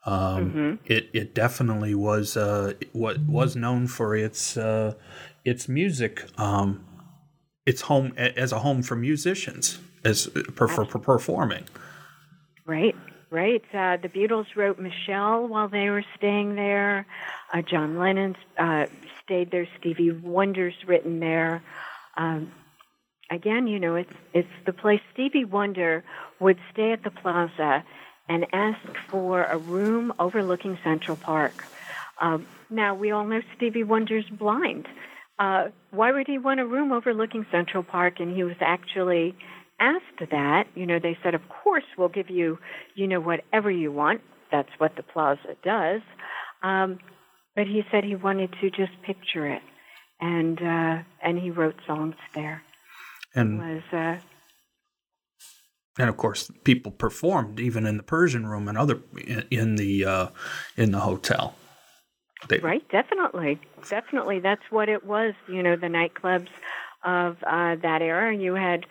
[0.07, 0.75] Um, mm-hmm.
[0.87, 4.95] It it definitely was uh, what was known for its uh,
[5.45, 6.25] its music.
[6.39, 6.85] Um,
[7.67, 11.65] its home as a home for musicians as for, for, for performing.
[12.67, 12.97] Right.
[13.31, 13.63] Right.
[13.73, 17.07] Uh, the Beatles wrote Michelle while they were staying there.
[17.53, 18.87] Uh, John Lennon uh,
[19.23, 19.69] stayed there.
[19.79, 21.63] Stevie Wonder's written there.
[22.17, 22.51] Um,
[23.31, 25.01] again, you know, it's it's the place.
[25.13, 26.05] Stevie Wonder
[26.41, 27.85] would stay at the Plaza
[28.29, 31.65] and ask for a room overlooking Central Park.
[32.21, 34.87] Um, now we all know Stevie Wonder's blind.
[35.39, 38.21] Uh, why would he want a room overlooking Central Park?
[38.21, 39.35] And he was actually
[39.81, 42.59] asked that, you know, they said, of course, we'll give you,
[42.95, 44.21] you know, whatever you want.
[44.53, 46.03] That's what the plaza does.
[46.63, 46.99] Um,
[47.57, 49.63] but he said he wanted to just picture it,
[50.21, 52.63] and uh, and he wrote songs there.
[53.35, 53.83] And was.
[53.93, 54.17] Uh,
[55.99, 59.01] and of course, people performed even in the Persian room and other
[59.51, 60.27] in the uh,
[60.77, 61.55] in the hotel.
[62.49, 64.41] They, right, definitely, definitely.
[64.41, 65.35] That's what it was.
[65.47, 66.49] You know, the nightclubs
[67.05, 68.35] of uh, that era.
[68.35, 68.87] You had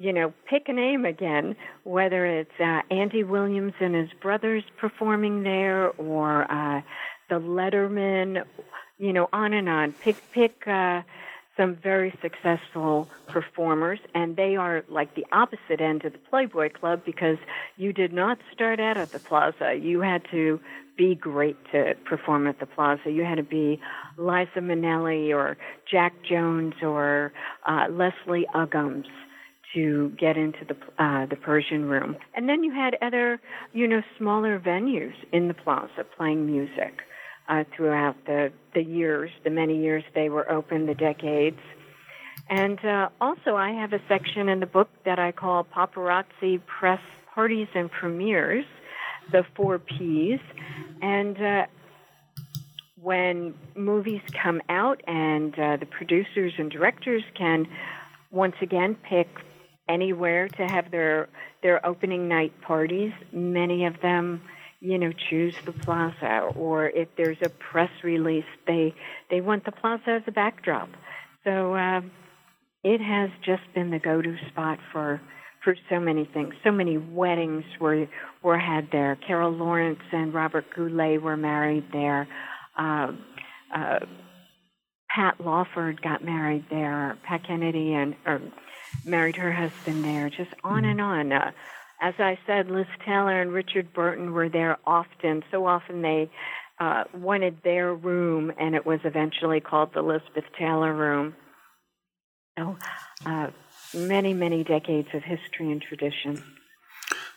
[0.00, 5.42] you know, pick a name again, whether it's uh, Andy Williams and his brothers performing
[5.42, 6.80] there or uh,
[7.28, 8.42] the Lettermen,
[8.98, 9.92] you know, on and on.
[9.92, 11.02] Pick, pick uh,
[11.56, 17.02] some very successful performers, and they are like the opposite end of the Playboy Club
[17.04, 17.38] because
[17.76, 19.74] you did not start out at the Plaza.
[19.80, 20.60] You had to
[20.96, 23.10] be great to perform at the Plaza.
[23.10, 23.80] You had to be
[24.16, 25.56] Liza Minnelli or
[25.90, 27.32] Jack Jones or
[27.66, 29.06] uh, Leslie Uggams
[29.74, 32.16] to get into the uh, the Persian room.
[32.34, 33.40] And then you had other,
[33.72, 37.02] you know, smaller venues in the plaza playing music
[37.50, 41.58] uh, throughout the the years, the many years they were open, the decades.
[42.48, 47.00] And uh, also, I have a section in the book that I call Paparazzi Press
[47.34, 48.64] Parties and Premieres,
[49.30, 50.40] the four P's.
[51.02, 51.66] And uh,
[53.00, 57.66] when movies come out and uh, the producers and directors can
[58.30, 59.28] once again pick
[59.88, 61.28] anywhere to have their
[61.62, 63.12] their opening night parties.
[63.32, 64.40] Many of them,
[64.80, 68.94] you know, choose the plaza, or if there's a press release, they
[69.30, 70.88] they want the plaza as a backdrop.
[71.44, 72.00] So uh,
[72.82, 75.20] it has just been the go-to spot for
[75.62, 76.54] for so many things.
[76.64, 78.08] So many weddings were
[78.42, 79.16] were had there.
[79.26, 82.26] Carol Lawrence and Robert Goulet were married there.
[82.76, 83.12] Uh,
[83.74, 83.98] uh,
[85.14, 87.18] Pat Lawford got married there.
[87.24, 88.40] Pat Kennedy and or
[89.04, 91.32] married her husband there, just on and on.
[92.00, 95.42] As I said, Liz Taylor and Richard Burton were there often.
[95.50, 96.30] So often they
[96.80, 101.36] uh, wanted their room, and it was eventually called the Elizabeth Taylor Room.
[102.58, 102.76] So,
[103.26, 103.48] uh,
[103.94, 106.42] many, many decades of history and tradition.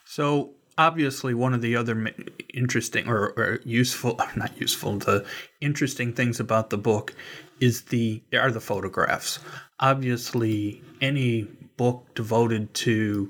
[0.06, 2.14] So, obviously, one of the other
[2.54, 5.26] interesting or, or useful, not useful, the
[5.60, 7.14] interesting things about the book
[7.60, 9.40] is the are the photographs.
[9.80, 11.44] Obviously, any
[11.76, 13.30] book devoted to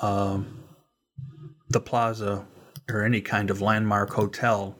[0.00, 0.61] um,
[1.72, 2.46] the plaza
[2.90, 4.76] or any kind of landmark hotel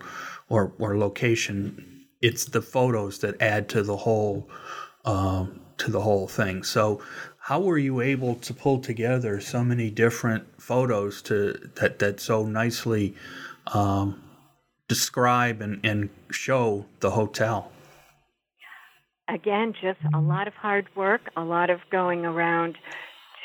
[0.49, 4.49] or or location, it's the photos that add to the whole
[5.05, 6.63] um, to the whole thing.
[6.63, 7.03] So,
[7.39, 12.45] how were you able to pull together so many different photos to that that so
[12.45, 13.15] nicely
[13.69, 14.23] um,
[14.89, 17.73] describe and, and show the hotel?
[19.29, 22.77] again, just a lot of hard work, a lot of going around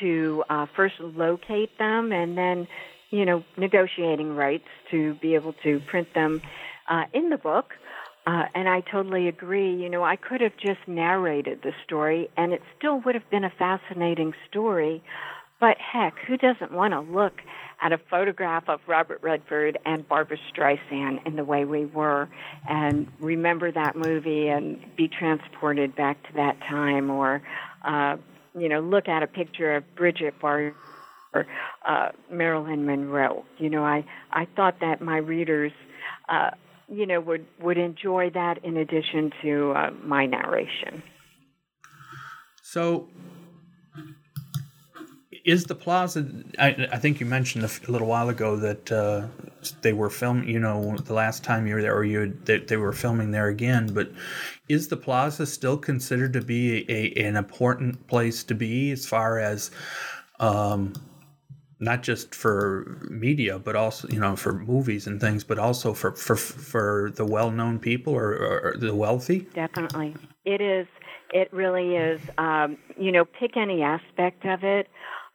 [0.00, 2.68] to uh, first locate them and then,
[3.10, 6.42] you know, negotiating rights to be able to print them
[6.88, 7.74] uh, in the book.
[8.26, 9.74] Uh, and I totally agree.
[9.74, 13.44] You know, I could have just narrated the story and it still would have been
[13.44, 15.02] a fascinating story.
[15.60, 17.40] But heck, who doesn't want to look
[17.80, 22.28] at a photograph of Robert Redford and Barbra Streisand in the way we were
[22.68, 27.40] and remember that movie and be transported back to that time or,
[27.84, 28.16] uh,
[28.56, 30.74] you know, look at a picture of Bridget Barr
[31.34, 31.46] or
[31.86, 33.44] uh, Marilyn Monroe.
[33.58, 35.72] You know, I, I thought that my readers,
[36.28, 36.50] uh,
[36.88, 41.02] you know, would, would enjoy that in addition to uh, my narration.
[42.62, 43.08] So,
[45.44, 46.30] is the plaza?
[46.58, 49.26] I, I think you mentioned a, little while ago that uh,
[49.80, 50.48] they were filming.
[50.48, 53.48] You know, the last time you were there, or you they, they were filming there
[53.48, 53.94] again.
[53.94, 54.12] But
[54.68, 59.38] is the plaza still considered to be a, an important place to be as far
[59.38, 59.70] as
[60.40, 60.92] um,
[61.80, 66.12] not just for media, but also you know for movies and things, but also for
[66.12, 69.40] for for the well-known people or, or the wealthy.
[69.54, 70.14] Definitely,
[70.44, 70.86] it is.
[71.32, 72.20] It really is.
[72.38, 74.88] Um, you know, pick any aspect of it.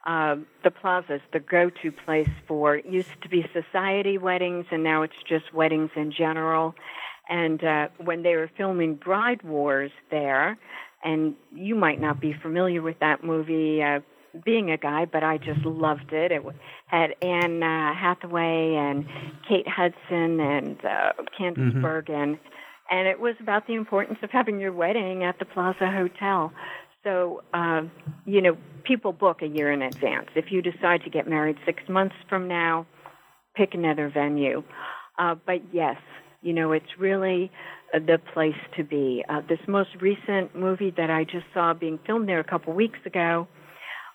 [0.06, 5.02] Uh, the plaza is the go-to place for used to be society weddings, and now
[5.02, 6.74] it's just weddings in general.
[7.28, 10.58] And uh, when they were filming Bride Wars there,
[11.02, 14.00] and you might not be familiar with that movie, uh,
[14.44, 16.32] being a guy, but I just loved it.
[16.32, 16.42] It
[16.86, 19.06] had Anne uh, Hathaway and
[19.48, 21.82] Kate Hudson and uh, Candice mm-hmm.
[21.82, 22.38] Bergen,
[22.90, 26.52] and it was about the importance of having your wedding at the Plaza Hotel.
[27.02, 27.82] So, uh,
[28.24, 30.28] you know, people book a year in advance.
[30.34, 32.86] If you decide to get married six months from now,
[33.54, 34.62] pick another venue.
[35.18, 35.96] Uh, but yes,
[36.42, 37.50] you know, it's really
[37.94, 39.24] uh, the place to be.
[39.28, 42.98] Uh, this most recent movie that I just saw being filmed there a couple weeks
[43.04, 43.48] ago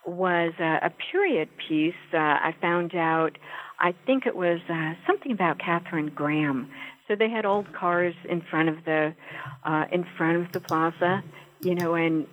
[0.10, 1.94] was uh, a period piece.
[2.14, 3.38] Uh, I found out,
[3.80, 6.70] I think it was uh, something about Katharine Graham.
[7.08, 9.16] So they had old cars in front of the
[9.64, 11.24] uh, in front of the plaza,
[11.62, 12.28] you know, and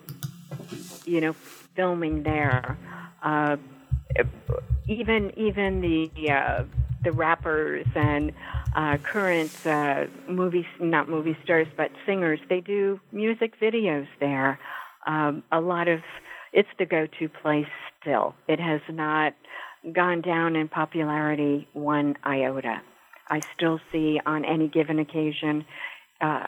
[1.04, 1.32] you know,
[1.74, 2.76] filming there.
[3.22, 3.56] Uh,
[4.88, 6.64] even even the uh,
[7.02, 8.32] the rappers and
[8.74, 14.58] uh, current uh, movies, not movie stars, but singers, they do music videos there.
[15.06, 16.00] Um, a lot of
[16.52, 17.66] it's the go-to place
[18.00, 18.34] still.
[18.48, 19.34] It has not
[19.92, 22.80] gone down in popularity one iota.
[23.28, 25.64] I still see on any given occasion,
[26.20, 26.46] uh,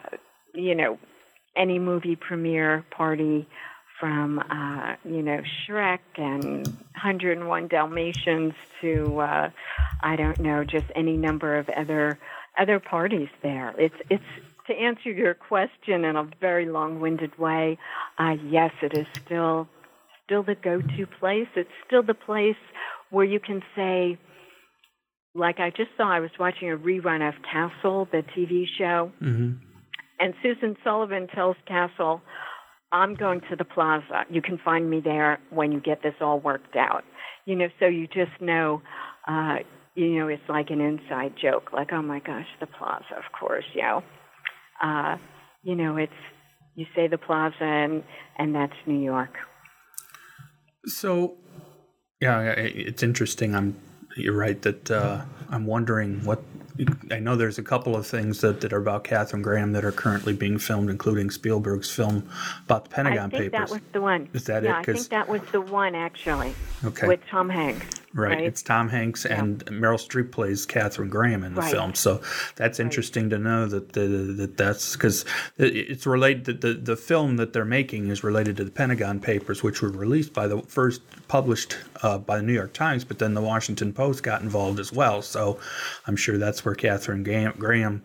[0.53, 0.97] you know,
[1.55, 3.47] any movie premiere party
[3.99, 9.49] from uh, you know Shrek and 101 Dalmatians to uh,
[10.01, 12.17] I don't know just any number of other
[12.57, 13.75] other parties there.
[13.77, 14.23] It's it's
[14.67, 17.77] to answer your question in a very long-winded way.
[18.17, 19.67] Uh, yes, it is still
[20.29, 21.47] still the go-to place.
[21.55, 22.55] It's still the place
[23.09, 24.17] where you can say.
[25.35, 29.57] Like I just saw, I was watching a rerun of Castle, the TV show, mm-hmm.
[30.19, 32.21] and Susan Sullivan tells Castle,
[32.91, 34.25] I'm going to the plaza.
[34.29, 37.03] You can find me there when you get this all worked out.
[37.45, 38.81] You know, so you just know,
[39.27, 39.57] uh,
[39.95, 43.65] you know, it's like an inside joke, like, oh my gosh, the plaza, of course,
[43.73, 44.03] you know.
[44.81, 45.17] Uh,
[45.63, 46.11] you know, it's,
[46.75, 48.03] you say the plaza and,
[48.37, 49.33] and that's New York.
[50.89, 51.35] So,
[52.19, 53.55] yeah, it's interesting.
[53.55, 53.75] I'm,
[54.17, 56.43] you're right that uh, I'm wondering what
[57.11, 59.91] I know there's a couple of things that, that are about Katharine Graham that are
[59.91, 62.29] currently being filmed, including Spielberg's film
[62.65, 63.51] about the Pentagon I think Papers.
[63.51, 64.29] that was the one.
[64.33, 64.89] Is that yeah, it?
[64.89, 66.55] I think that was the one actually.
[66.85, 67.07] Okay.
[67.07, 67.98] With Tom Hanks.
[68.13, 68.35] Right.
[68.35, 68.43] right?
[68.43, 69.39] It's Tom Hanks yeah.
[69.39, 71.71] and Meryl Streep plays Katharine Graham in the right.
[71.71, 71.93] film.
[71.93, 72.21] So
[72.55, 73.31] that's interesting right.
[73.31, 74.07] to know that the,
[74.37, 75.25] that that's because
[75.57, 76.61] it's related.
[76.61, 80.33] The, the film that they're making is related to the Pentagon Papers, which were released
[80.33, 84.23] by the first published uh, by the New York Times, but then the Washington Post
[84.23, 85.21] got involved as well.
[85.21, 85.59] So
[86.07, 88.01] I'm sure that's where Katharine Graham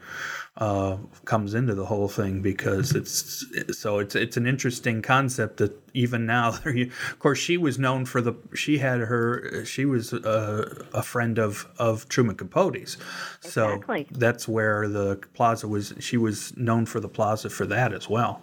[0.56, 3.44] uh, comes into the whole thing because it's
[3.76, 8.20] so it's it's an interesting concept that even now, of course, she was known for
[8.20, 12.96] the she had her she was a, a friend of of Truman Capote's,
[13.40, 14.06] so exactly.
[14.12, 15.92] that's where the plaza was.
[15.98, 18.40] She was known for the plaza for that as well.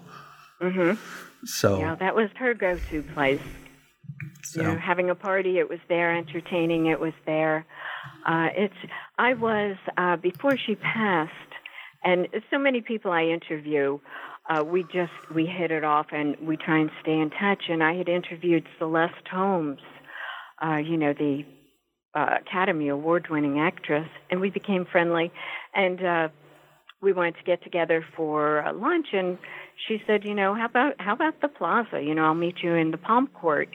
[0.62, 1.00] Mm-hmm.
[1.46, 3.42] So yeah, that was her go-to place.
[4.44, 4.62] So.
[4.62, 6.16] You know, having a party, it was there.
[6.16, 7.66] Entertaining, it was there.
[8.28, 8.76] Uh, it's.
[9.18, 11.32] I was uh, before she passed,
[12.04, 14.00] and so many people I interview.
[14.50, 17.64] Uh, we just we hit it off, and we try and stay in touch.
[17.70, 19.80] And I had interviewed Celeste Holmes,
[20.66, 21.46] uh, you know the
[22.16, 25.32] uh, Academy Award-winning actress, and we became friendly.
[25.76, 26.30] And uh,
[27.02, 29.38] we wanted to get together for lunch, and
[29.88, 32.02] she said, you know, how about how about the plaza?
[32.02, 33.70] You know, I'll meet you in the Palm Court.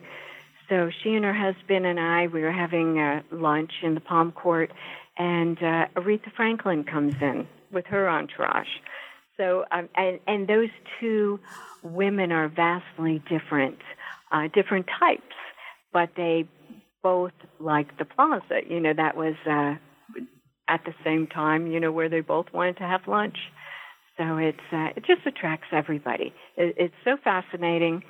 [0.68, 4.33] So she and her husband and I, we were having uh, lunch in the Palm
[4.33, 4.72] Court,
[5.16, 8.68] and uh, Aretha Franklin comes in with her entourage.
[9.36, 11.38] So, um, and, and those two
[11.82, 13.78] women are vastly different,
[14.32, 15.34] uh, different types,
[15.92, 16.48] but they
[17.02, 18.60] both like the plaza.
[18.68, 19.74] You know, that was uh,
[20.68, 23.36] at the same time, you know, where they both wanted to have lunch.
[24.16, 26.32] So it's uh, it just attracts everybody.
[26.56, 28.02] It, it's so fascinating.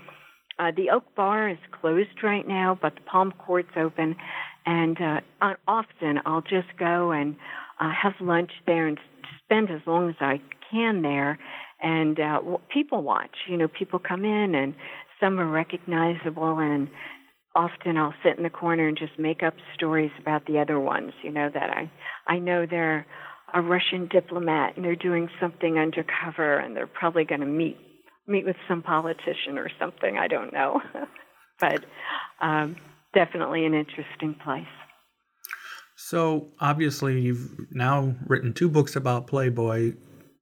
[0.58, 4.16] Uh, the Oak Bar is closed right now, but the Palm Court's open,
[4.64, 5.20] and uh,
[5.68, 7.36] often I'll just go and
[7.78, 8.98] uh, have lunch there and
[9.46, 10.40] spend as long as I
[10.70, 11.38] can there,
[11.80, 12.40] and uh,
[12.72, 13.36] people watch.
[13.48, 14.74] You know, people come in, and
[15.20, 16.88] some are recognizable, and
[17.54, 21.12] often I'll sit in the corner and just make up stories about the other ones.
[21.22, 21.90] You know that I
[22.26, 23.06] I know they're
[23.54, 27.78] a Russian diplomat and they're doing something undercover, and they're probably going to meet
[28.26, 30.18] meet with some politician or something.
[30.18, 30.80] I don't know,
[31.60, 31.84] but
[32.40, 32.76] um,
[33.14, 34.64] definitely an interesting place.
[36.06, 39.94] So obviously, you've now written two books about Playboy,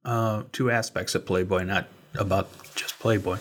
[0.04, 1.86] uh, two aspects of Playboy, not
[2.16, 3.38] about just Playboy,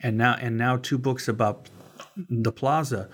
[0.00, 1.68] and now and now two books about
[2.30, 3.10] the Plaza.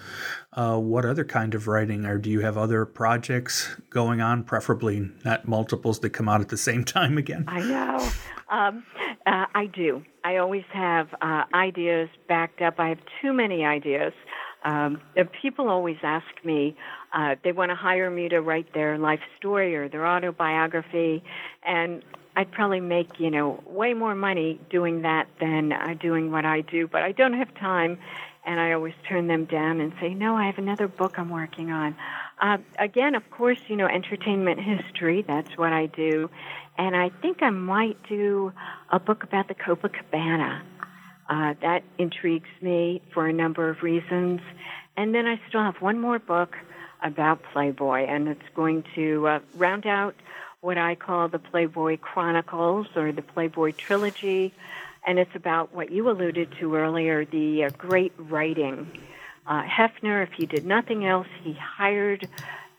[0.53, 4.45] Uh, what other kind of writing, or do you have other projects going on?
[4.45, 7.47] Preferably not multiples that come out at the same time again.
[7.49, 8.11] I know.
[8.49, 8.85] Um,
[9.27, 10.05] uh, I do.
[10.23, 12.75] I always have uh, ideas backed up.
[12.79, 14.13] I have too many ideas.
[14.65, 15.01] Um,
[15.41, 16.77] people always ask me,
[17.13, 21.23] uh, they want to hire me to write their life story or their autobiography,
[21.63, 22.03] and
[22.35, 26.63] I'd probably make, you know, way more money doing that than uh, doing what I
[26.63, 27.99] do, but I don't have time,
[28.45, 31.71] and I always turn them down and say, no, I have another book I'm working
[31.71, 31.95] on.
[32.41, 36.31] Uh, again, of course, you know, entertainment history, that's what I do,
[36.79, 38.53] and I think I might do
[38.91, 40.63] a book about the Copacabana.
[41.29, 44.41] Uh, that intrigues me for a number of reasons.
[44.97, 46.57] And then I still have one more book
[47.03, 50.15] about Playboy, and it's going to uh, round out
[50.61, 54.55] what I call the Playboy Chronicles or the Playboy Trilogy.
[55.05, 58.91] And it's about what you alluded to earlier the uh, great writing.
[59.47, 62.29] Uh, Hefner, if he did nothing else, he hired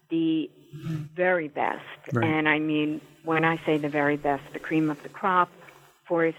[0.09, 1.84] the very best.
[2.13, 2.26] Right.
[2.26, 5.51] And I mean, when I say the very best, the cream of the crop
[6.05, 6.36] for his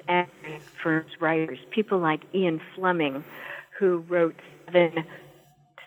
[0.82, 3.24] for his writers, people like Ian Fleming,
[3.78, 5.04] who wrote seven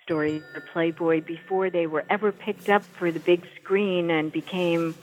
[0.07, 4.95] stories for Playboy before they were ever picked up for the big screen and became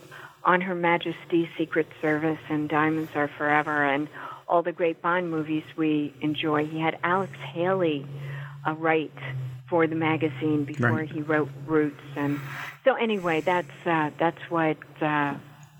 [0.43, 4.07] on Her Majesty's Secret Service and Diamonds Are Forever and
[4.47, 6.65] all the great Bond movies we enjoy.
[6.65, 8.05] He had Alex Haley
[8.65, 9.13] uh, write
[9.69, 11.11] for the magazine before right.
[11.11, 12.39] he wrote Roots, and
[12.83, 15.33] so anyway, that's uh, that's what uh,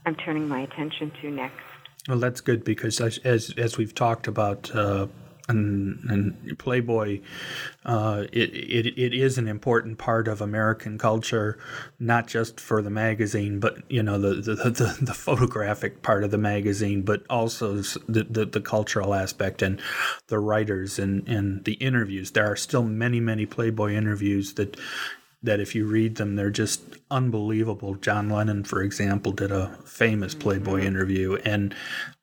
[0.06, 1.62] I'm turning my attention to next.
[2.08, 5.08] Well, that's good because as as, as we've talked about uh,
[5.48, 7.22] and, and Playboy,
[7.86, 11.58] uh, it, it it is an important part of American culture,
[12.00, 16.32] not just for the magazine, but you know the the, the, the photographic part of
[16.32, 19.80] the magazine, but also the, the, the cultural aspect and
[20.28, 22.32] the writers and and the interviews.
[22.32, 24.78] There are still many many Playboy interviews that
[25.46, 27.96] that if you read them, they're just unbelievable.
[27.96, 30.88] John Lennon, for example, did a famous Playboy mm-hmm.
[30.88, 31.74] interview, and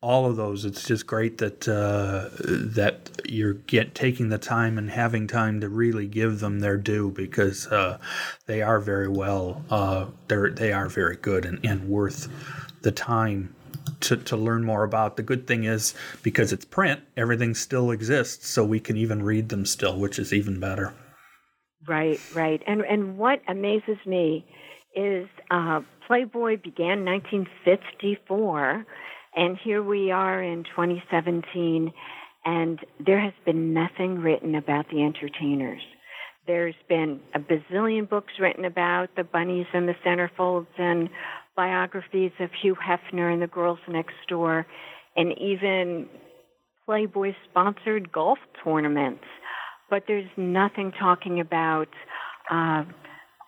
[0.01, 0.65] all of those.
[0.65, 5.69] It's just great that uh, that you're get taking the time and having time to
[5.69, 7.99] really give them their due because uh,
[8.47, 9.65] they are very well.
[9.71, 12.29] Uh, they're they are very good and, and worth
[12.83, 13.55] the time
[14.01, 15.17] to, to learn more about.
[15.17, 19.49] The good thing is because it's print, everything still exists, so we can even read
[19.49, 20.95] them still, which is even better.
[21.87, 22.63] Right, right.
[22.67, 24.45] And and what amazes me
[24.95, 28.87] is uh, Playboy began 1954,
[29.35, 31.93] and here we are in 2017,
[32.45, 35.81] and there has been nothing written about the entertainers.
[36.47, 41.09] There's been a bazillion books written about the bunnies and the centerfolds and
[41.57, 44.67] biographies of Hugh Hefner and the girls next door,
[45.17, 46.09] and even
[46.85, 49.25] Playboy sponsored golf tournaments
[49.93, 51.89] but there's nothing talking about
[52.51, 52.83] uh,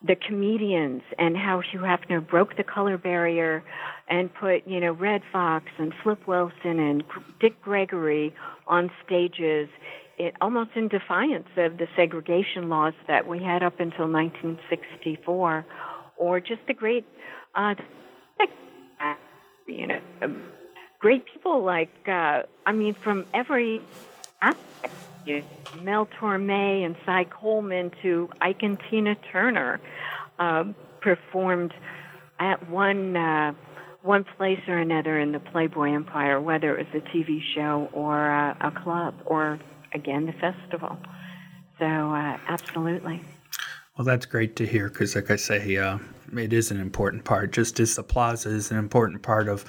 [0.07, 3.65] the comedians and how Hugh Hefner broke the color barrier
[4.11, 7.03] and put, you know, Redd Foxx and Flip Wilson and
[7.41, 8.35] Dick Gregory
[8.67, 9.71] on stages,
[10.19, 15.65] it, almost in defiance of the segregation laws that we had up until 1964,
[16.19, 17.07] or just the great,
[17.55, 17.75] uh,
[19.67, 20.01] you know,
[20.99, 23.81] great people like, uh, I mean, from every
[24.43, 24.93] aspect
[25.83, 29.81] Mel Torme and Cy Coleman to Ike and Tina Turner
[30.39, 30.65] uh,
[31.01, 31.73] performed
[32.39, 33.55] at one uh,
[34.05, 38.29] one place or another in the Playboy Empire, whether it was a TV show or
[38.29, 39.59] a, a club or,
[39.95, 40.99] again, the festival.
[41.79, 43.23] So, uh, absolutely.
[43.97, 45.99] Well, that's great to hear because, like I say, uh,
[46.37, 47.53] it is an important part.
[47.53, 49.65] Just as the plaza is an important part of,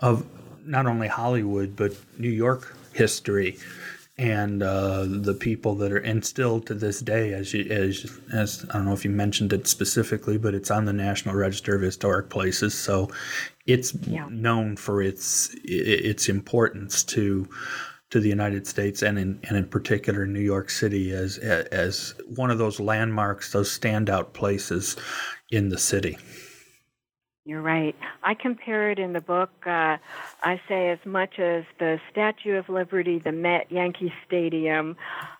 [0.00, 0.26] of
[0.66, 3.56] not only Hollywood but New York history,
[4.20, 8.66] and uh, the people that are and still to this day, as you, as as
[8.68, 11.80] I don't know if you mentioned it specifically, but it's on the National Register of
[11.80, 13.08] Historic Places, so
[13.64, 14.28] it's yeah.
[14.30, 17.48] known for its its importance to
[18.10, 22.50] to the United States and in and in particular New York City as as one
[22.50, 24.98] of those landmarks, those standout places
[25.50, 26.18] in the city.
[27.46, 27.96] You're right.
[28.22, 29.50] I compare it in the book.
[29.66, 29.96] Uh,
[30.42, 34.96] I say as much as the Statue of Liberty, the Met, Yankee Stadium,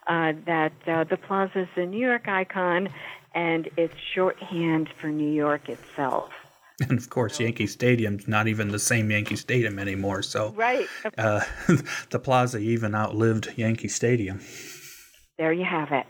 [0.07, 2.89] uh, that uh, the plaza is a New York icon,
[3.35, 6.31] and it's shorthand for New York itself.
[6.89, 10.23] And of course, Yankee Stadium's not even the same Yankee Stadium anymore.
[10.23, 10.89] So, right,
[11.19, 11.43] uh,
[12.09, 14.41] the plaza even outlived Yankee Stadium.
[15.37, 16.07] There you have it.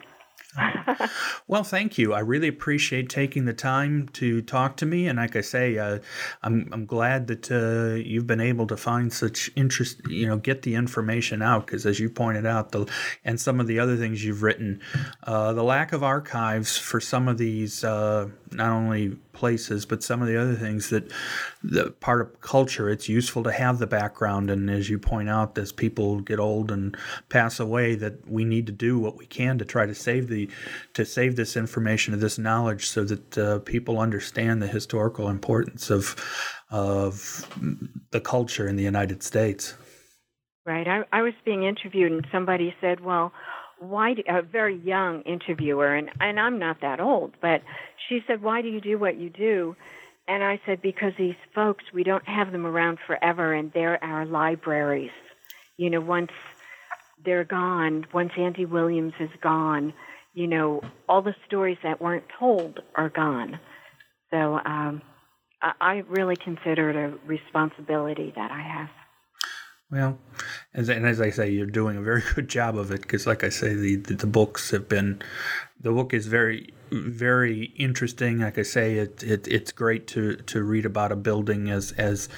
[1.46, 2.12] Well, thank you.
[2.12, 6.00] I really appreciate taking the time to talk to me, and like I say, uh,
[6.42, 10.00] I'm I'm glad that uh, you've been able to find such interest.
[10.08, 12.90] You know, get the information out because, as you pointed out, the
[13.24, 14.80] and some of the other things you've written,
[15.24, 20.20] uh, the lack of archives for some of these uh, not only places, but some
[20.20, 21.10] of the other things that
[21.62, 24.50] the part of culture, it's useful to have the background.
[24.50, 26.96] And as you point out, as people get old and
[27.28, 30.48] pass away, that we need to do what we can to try to save the
[30.94, 35.90] to save this information and this knowledge, so that uh, people understand the historical importance
[35.90, 36.16] of
[36.70, 37.46] of
[38.10, 39.74] the culture in the United States.
[40.66, 40.86] Right.
[40.86, 43.32] I, I was being interviewed, and somebody said, "Well."
[43.80, 47.62] Why do, a very young interviewer and and I'm not that old, but
[48.08, 49.74] she said, "Why do you do what you do?"
[50.28, 54.26] And I said, "Because these folks, we don't have them around forever and they're our
[54.26, 55.10] libraries.
[55.78, 56.30] You know, once
[57.24, 59.94] they're gone, once Andy Williams is gone,
[60.34, 63.58] you know, all the stories that weren't told are gone.
[64.30, 65.02] So um,
[65.62, 68.99] I, I really consider it a responsibility that I have.
[69.90, 70.18] Well,
[70.72, 73.44] as, and as I say, you're doing a very good job of it because, like
[73.44, 75.22] I say, the, the, the books have been,
[75.80, 78.40] the book is very very interesting.
[78.40, 82.28] Like I say, it, it it's great to to read about a building as as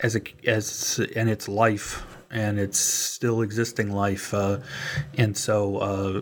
[0.00, 4.32] as a as and its life and it's still existing life.
[4.32, 4.58] Uh,
[5.18, 6.20] and so uh,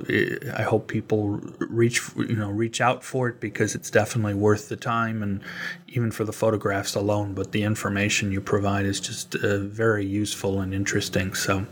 [0.56, 4.76] I hope people reach you know reach out for it because it's definitely worth the
[4.76, 5.40] time and
[5.88, 7.34] even for the photographs alone.
[7.34, 11.34] But the information you provide is just uh, very useful and interesting.
[11.34, 11.66] So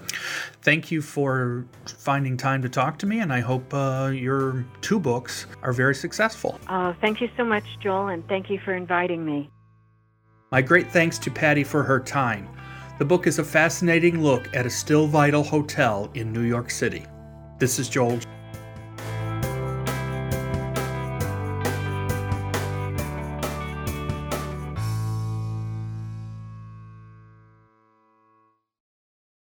[0.63, 5.01] thank you for finding time to talk to me, and I hope uh, your two
[5.01, 6.61] books are very successful.
[6.69, 9.51] Uh, thank you so much, Joel, and thank you for inviting me.
[10.51, 12.49] My great thanks to Patty for her time.
[12.99, 17.05] The book is a fascinating look at a still vital hotel in New York City.
[17.59, 18.21] This is Joel.